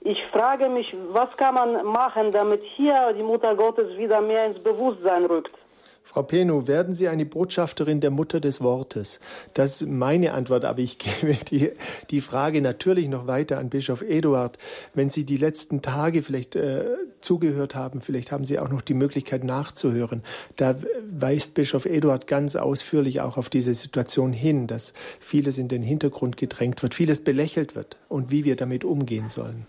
[0.00, 4.62] Ich frage mich, was kann man machen, damit hier die Mutter Gottes wieder mehr ins
[4.62, 5.56] Bewusstsein rückt?
[6.04, 9.18] Frau Penu, werden Sie eine Botschafterin der Mutter des Wortes?
[9.54, 11.70] Das ist meine Antwort, aber ich gebe die,
[12.10, 14.58] die Frage natürlich noch weiter an Bischof Eduard.
[14.92, 16.84] Wenn Sie die letzten Tage vielleicht äh,
[17.20, 20.22] zugehört haben, vielleicht haben Sie auch noch die Möglichkeit nachzuhören.
[20.56, 20.76] Da
[21.10, 26.36] weist Bischof Eduard ganz ausführlich auch auf diese Situation hin, dass vieles in den Hintergrund
[26.36, 29.66] gedrängt wird, vieles belächelt wird und wie wir damit umgehen sollen.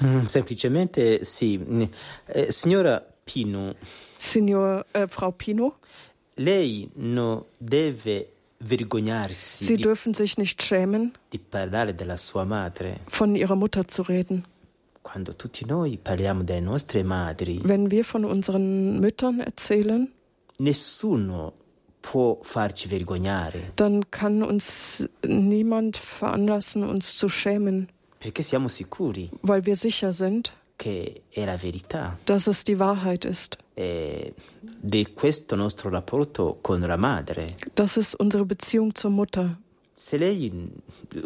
[0.00, 1.88] Mm, Semplicemente sì.
[2.48, 3.74] Signora Pino,
[4.20, 5.76] Signor, äh, Frau Pino,
[6.36, 8.26] lei non deve
[8.58, 13.88] vergognarsi Sie di, dürfen sich nicht schämen, di parlare della sua madre von Ihrer Mutter
[13.88, 14.44] zu reden.
[15.02, 17.60] quando tutti noi parliamo delle nostre madri.
[17.64, 20.12] Wenn wir von unseren Müttern erzählen,
[20.58, 21.54] Nessuno
[22.02, 29.64] può farci vergognare dann kann uns niemand veranlassen, uns zu schämen, perché siamo sicuri weil
[29.64, 32.18] wir sicher sind, che è la verità.
[32.26, 33.56] dass es die Wahrheit ist.
[33.80, 37.46] E di questo nostro rapporto con la madre.
[37.74, 39.56] Das ist unsere Beziehung zur Mutter.
[39.96, 40.50] se lei,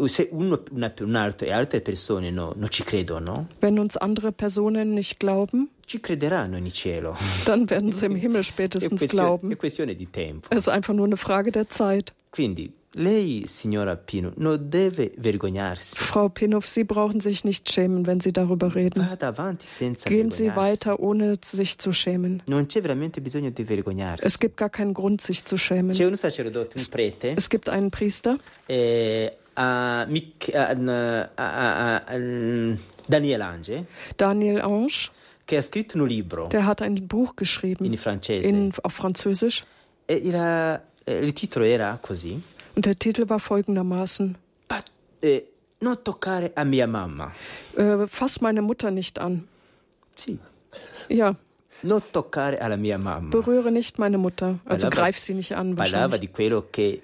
[0.06, 4.32] se uno, una, un altro e altre persone no, non ci credono, Wenn uns andere
[4.32, 7.16] Personen nicht glauben, ci crederanno in cielo.
[7.44, 9.50] dann werden sie im Himmel È spätestens glauben.
[9.52, 10.48] è questione di tempo.
[10.50, 12.12] Es ist einfach nur eine Frage der Zeit.
[12.30, 15.96] Quindi lei, signora Pino, non deve vergognarsi.
[15.96, 19.00] Frau Pinoff, Sie brauchen sich nicht schämen, wenn Sie darüber reden.
[19.08, 22.42] Vada avanti senza Gehen Sie weiter, ohne sich zu schämen.
[22.46, 24.24] Non c'è veramente bisogno di vergognarsi.
[24.26, 25.92] Es gibt gar keinen Grund, sich zu schämen.
[25.92, 28.36] C'è un sacerdote, un prete, Es gibt einen Priester,
[28.68, 30.06] eh, a, a-
[32.06, 32.18] a-
[33.06, 33.86] Daniel Ange,
[34.16, 35.10] Daniel Ange,
[35.44, 38.48] che ha scritto un libro der hat ein Buch geschrieben in francese.
[38.48, 39.62] in, auf Französisch.
[40.06, 42.40] E era- eh, il titolo era così:
[42.74, 44.36] Und der Titel war folgendermaßen:
[45.22, 45.42] eh,
[45.80, 47.32] Non toccare a mia mamma.
[47.76, 49.44] äh, Fass meine Mutter nicht an.
[50.16, 50.38] Sì.
[51.08, 51.34] Ja,
[51.82, 53.30] Non toccare alla mia mamma.
[53.30, 54.58] berühre nicht meine Mutter.
[54.64, 55.74] Also Parlava- greif sie nicht an.
[55.76, 57.00] Parlava di quello che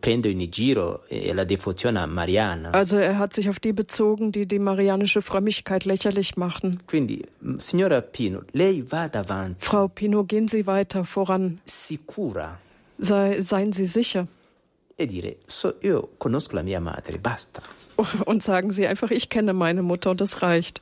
[0.00, 2.70] prendo in giro e la devozione a Mariana.
[2.72, 6.78] Also er hat sich auf die bezogen, die die marianische Frömmigkeit lächerlich machten.
[6.86, 7.24] Quindi,
[7.58, 11.60] signora Pino, lei vada avanti, Frau Pino, gehen Sie weiter voran.
[11.64, 12.58] sicura,
[12.98, 14.26] Sei, seien Sie sicher.
[14.98, 17.62] E dire: so, Io conosco la mia madre, basta.
[18.26, 20.80] Und sagen Sie einfach, ich kenne meine Mutter und das reicht.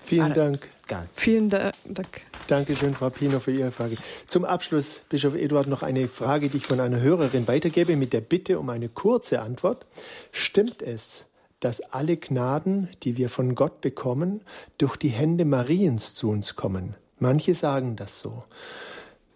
[0.00, 0.68] Vielen Dank.
[1.14, 2.22] Vielen Da- Dank.
[2.46, 3.96] Dankeschön, Frau Pino, für Ihre Frage.
[4.26, 8.20] Zum Abschluss, Bischof Eduard, noch eine Frage, die ich von einer Hörerin weitergebe, mit der
[8.22, 9.84] Bitte um eine kurze Antwort.
[10.32, 11.26] Stimmt es,
[11.60, 14.40] dass alle Gnaden, die wir von Gott bekommen,
[14.78, 16.94] durch die Hände Mariens zu uns kommen?
[17.18, 18.44] Manche sagen das so.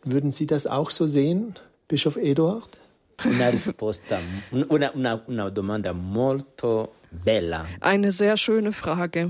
[0.05, 1.57] Würden Sie das auch so sehen,
[1.89, 2.71] Bischof Eduard?
[3.25, 4.19] Una risposta,
[4.51, 7.67] un- una, una, una domanda molto bella.
[7.81, 9.29] Eine sehr schöne Frage.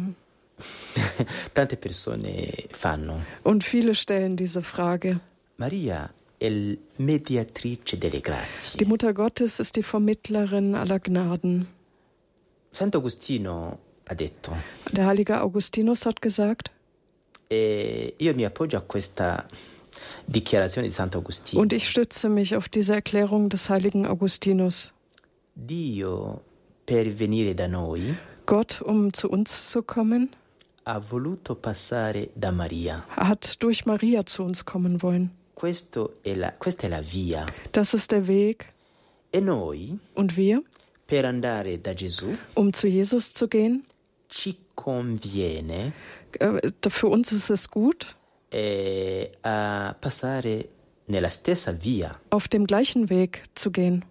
[1.53, 3.23] Tante persone fanno.
[3.43, 5.19] Und viele stellen diese Frage.
[5.57, 6.49] Maria è
[6.97, 8.77] mediatrice delle grazie.
[8.79, 11.67] Die Mutter Gottes ist die Vermittlerin aller Gnaden.
[12.71, 13.79] Sant'Agostino
[14.09, 14.57] ha detto,
[14.91, 16.71] Der heilige Augustinus hat gesagt,
[17.49, 19.47] e io mi appoggio a questa.
[21.55, 24.93] Und ich stütze mich auf diese Erklärung des heiligen Augustinus.
[25.55, 26.41] Dio,
[26.87, 30.31] per venire da noi, Gott, um zu uns zu kommen,
[30.85, 33.05] ha voluto passare da Maria.
[33.11, 35.31] hat durch Maria zu uns kommen wollen.
[35.55, 37.47] Questo è la- questa è la via.
[37.73, 38.67] Das ist der Weg.
[39.33, 40.63] E noi, Und wir,
[41.07, 43.85] per andare da Gesù, um zu Jesus zu gehen,
[44.29, 45.93] ci conviene
[46.41, 48.17] äh, für uns ist es gut,
[48.53, 50.69] eh, a passare
[51.07, 52.21] nella stessa via.
[52.31, 54.05] auf dem gleichen Weg zu gehen.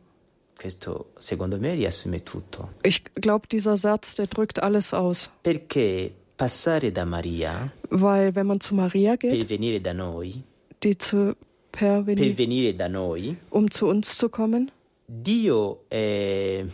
[0.60, 2.70] Questo, secondo me, riassume tutto.
[2.84, 5.30] Ich glaube, dieser Satz, der drückt alles aus.
[5.42, 10.44] Perché passare da Maria Weil wenn man zu Maria per geht, venire da noi,
[10.84, 11.36] die zu
[11.72, 14.70] per per Veni- venire da noi, um zu uns zu kommen,
[15.06, 16.66] Dio eh,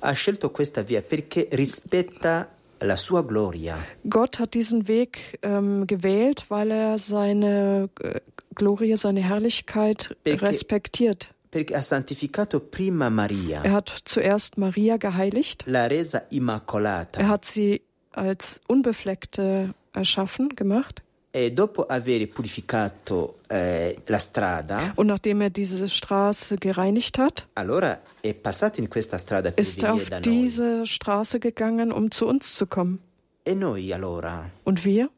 [0.00, 2.48] ha scelto questa via perché rispetta
[2.86, 3.78] la sua gloria.
[4.08, 8.20] Gott hat diesen Weg ähm, gewählt, weil er seine äh,
[8.54, 11.30] Glorie, seine Herrlichkeit Perché- respektiert.
[11.50, 15.62] Perché ha santificato prima Maria, Er hat zuerst Maria geheiligt.
[15.66, 17.80] l'ha resa immacolata Er hat sie
[18.12, 21.02] als Unbefleckte erschaffen, gemacht.
[21.36, 28.00] E dopo aver purificato eh, la strada, Und nachdem er diese Straße gereinigt hat, allora
[28.22, 32.54] è passato in questa strada per ist er auf diese Straße gegangen, um zu uns
[32.54, 33.00] zu kommen.
[33.44, 35.10] E noi allora Und wir?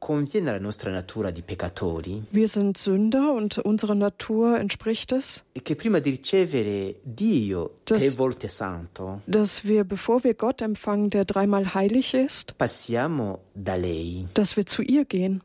[0.00, 5.60] conviene alla nostra natura di peccatori Wir sind Sünder und unserer Natur entspricht es, e
[5.62, 11.10] che prima di ricevere Dio Das- tre volte santo, dass wir, bevor wir Gott empfangen,
[11.10, 15.42] der dreimal heilig ist, dass wir zu ihr gehen.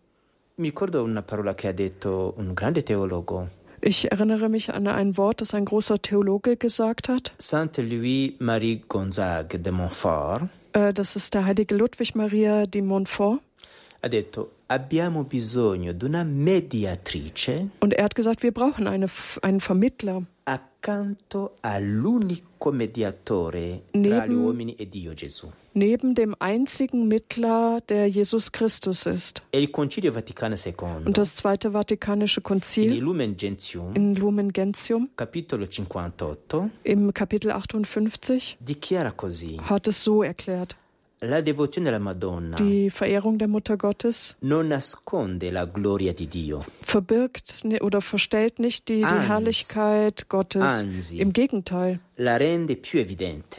[0.55, 3.49] Mi ricordo una parola che ha detto un grande teologo,
[3.85, 7.33] Ich erinnere mich an ein Wort, das ein großer Theologe gesagt hat.
[7.37, 10.43] Saint Louis-Marie Gonzague de Montfort,
[10.73, 13.39] Äh, Das ist der heilige Ludwig Maria di Montfort.
[14.03, 19.07] ha detto abbiamo bisogno di una mediatrice Und er hat gesagt, wir brauchen eine,
[19.41, 25.49] einen Vermittler accanto all'unico mediatore tra Neben- gli uomini e Dio Gesù.
[25.73, 29.41] neben dem einzigen Mittler, der Jesus Christus ist.
[29.51, 30.73] E il Concilio Vaticano II,
[31.05, 37.51] Und das Zweite Vatikanische in Konzil Lumen Gentium, in Lumen Gentium capitolo 58, im Kapitel
[37.51, 40.75] 58 dichiara così: hat es so erklärt.
[41.25, 46.65] La devozione alla Madonna Die Verehrung der Mutter Gottes non nasconde la gloria di Dio,
[46.81, 49.27] verbirgt oder verstellt nicht die, die Anzi.
[49.27, 50.61] Herrlichkeit Gottes.
[50.61, 51.19] Anzi.
[51.19, 52.01] Im Gegenteil,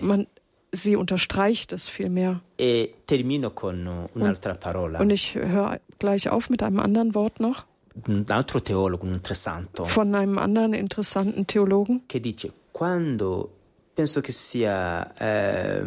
[0.00, 0.26] man,
[0.72, 2.42] sie unterstreicht es vielmehr.
[2.58, 5.00] E termino con un'altra parola.
[5.00, 7.64] Und ich höre gleich auf mit einem anderen Wort noch
[8.06, 12.02] Un altro teologo, santo, von einem anderen interessanten Theologen.
[12.08, 13.50] che dice: Quando
[13.94, 15.84] penso che sia eh,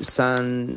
[0.00, 0.76] San...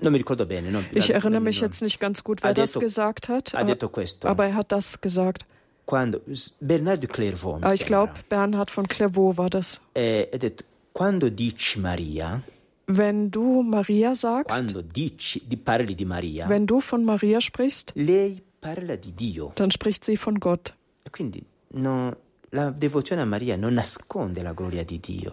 [0.00, 0.70] non mi ricordo bene.
[0.70, 3.52] No, ich erinnere mich jetzt nicht ganz gut, wer detto, das gesagt hat.
[3.54, 4.28] Ha detto questo.
[4.28, 5.44] Aber er hat das gesagt.
[5.84, 6.20] Quando,
[6.60, 7.58] Bernard de Clairvaux.
[7.62, 9.80] Ah, ich glaube, Bernhard von Clairvaux war das.
[9.94, 12.42] Eh, detto, quando dici Maria,
[12.86, 17.92] wenn du Maria sagst, quando dici, di parli di Maria, wenn du von Maria sprichst,
[17.94, 19.52] lei parla di Dio.
[19.54, 20.74] dann spricht sie von Gott.
[21.04, 22.14] E quindi no,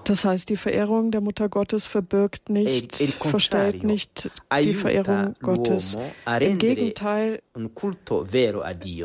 [0.04, 4.32] Das heißt, die Verehrung der Mutter Gottes verbirgt nicht, verstellt nicht
[4.64, 5.98] die Verehrung Gottes.
[6.40, 7.42] Im Gegenteil,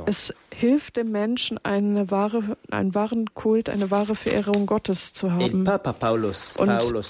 [0.07, 5.65] es hilft dem Menschen, eine wahre, einen wahren Kult, eine wahre Verehrung Gottes zu haben.
[5.99, 7.03] Paolo, Paolo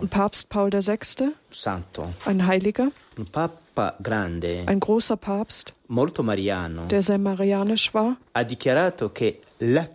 [0.00, 1.32] Und Papst Paul VI.,
[2.26, 5.74] ein Heiliger, ein großer Papst,
[6.88, 9.88] der sehr marianisch war, ha dichiarato che la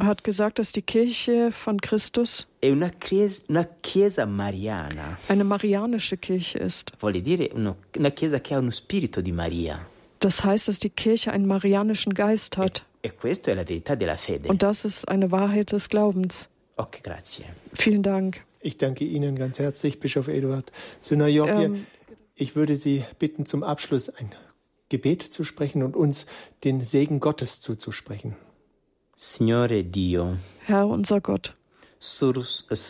[0.00, 5.18] hat gesagt, dass die Kirche von Christus è una chiesa, una chiesa mariana.
[5.28, 6.92] eine marianische Kirche ist.
[7.00, 9.86] Vuol dire uno, una chiesa che ha uno spirito di Maria.
[10.20, 12.84] Das heißt, dass die Kirche einen marianischen Geist hat.
[13.02, 14.48] E, e questa è la verità della fede.
[14.48, 16.48] Und das ist eine Wahrheit des Glaubens.
[16.76, 17.44] Okay, grazie.
[17.74, 18.44] Vielen Dank.
[18.60, 21.64] Ich danke Ihnen ganz herzlich, Bischof Eduard Synajogie.
[21.64, 21.86] Ähm,
[22.34, 24.34] ich würde Sie bitten, zum Abschluss ein
[24.88, 26.26] Gebet zu sprechen und uns
[26.64, 28.36] den Segen Gottes zuzusprechen.
[29.18, 30.36] Signore Dio,
[30.66, 31.56] Herr unser Gott,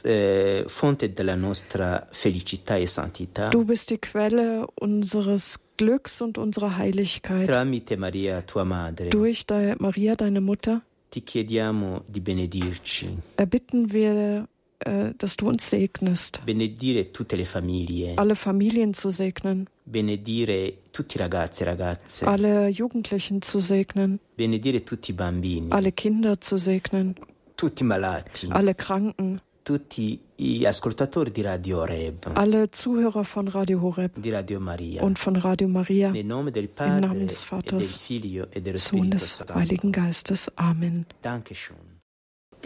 [0.02, 3.48] eh, fonte della nostra felicità e santità.
[3.50, 7.46] Du bist die Quelle unseres Glücks und unserer Heiligkeit.
[7.46, 9.10] Tramite Maria, tua madre.
[9.10, 9.44] Durch
[9.78, 10.82] Maria, deine Mutter.
[11.10, 13.16] Ti chiediamo di benedirci.
[13.36, 14.48] Erbitten wir
[14.78, 16.42] dass du uns segnest.
[16.44, 18.14] Benedire tutte le famiglie.
[18.16, 19.68] Alle Familien zu segnen.
[19.84, 22.26] Benedire tutti ragazzi e ragazze.
[22.26, 24.18] Alle Jugendlichen zu segnen.
[24.34, 25.70] Benedire tutti i bambini.
[25.70, 27.14] Alle Kinder zu segnen.
[27.54, 28.48] Tutti malati.
[28.50, 29.40] Alle Kranken.
[29.62, 32.30] Tutti gli ascoltatori di Radio Horeb.
[32.34, 34.16] Alle Zuhörer von Radio Horeb.
[34.16, 35.02] Di Radio Maria.
[35.02, 36.10] Und von Radio Maria.
[36.10, 39.42] Nel nome del Padre, Im Namen des Vaters, e del Figlio e dello Sohn des
[39.52, 40.52] Heiligen Geistes.
[40.56, 41.06] Amen.
[41.20, 41.85] Dankeschön.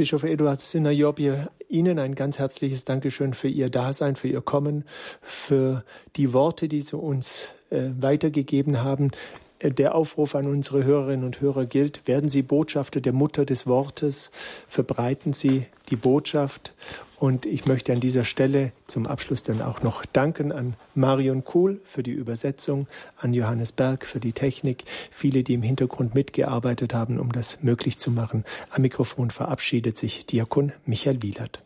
[0.01, 4.85] Bischof Eduard Sinajobie, Ihnen ein ganz herzliches Dankeschön für Ihr Dasein, für Ihr Kommen,
[5.21, 5.85] für
[6.17, 9.11] die Worte, die Sie uns äh, weitergegeben haben.
[9.59, 13.67] Äh, der Aufruf an unsere Hörerinnen und Hörer gilt, werden Sie Botschafter der Mutter des
[13.67, 14.31] Wortes,
[14.69, 16.73] verbreiten Sie die Botschaft.
[17.21, 21.79] Und ich möchte an dieser Stelle zum Abschluss dann auch noch danken an Marion Kuhl
[21.85, 22.87] für die Übersetzung,
[23.19, 27.99] an Johannes Berg für die Technik, viele, die im Hintergrund mitgearbeitet haben, um das möglich
[27.99, 28.47] zu machen.
[28.71, 31.63] Am Mikrofon verabschiedet sich Diakon Michael Wielert.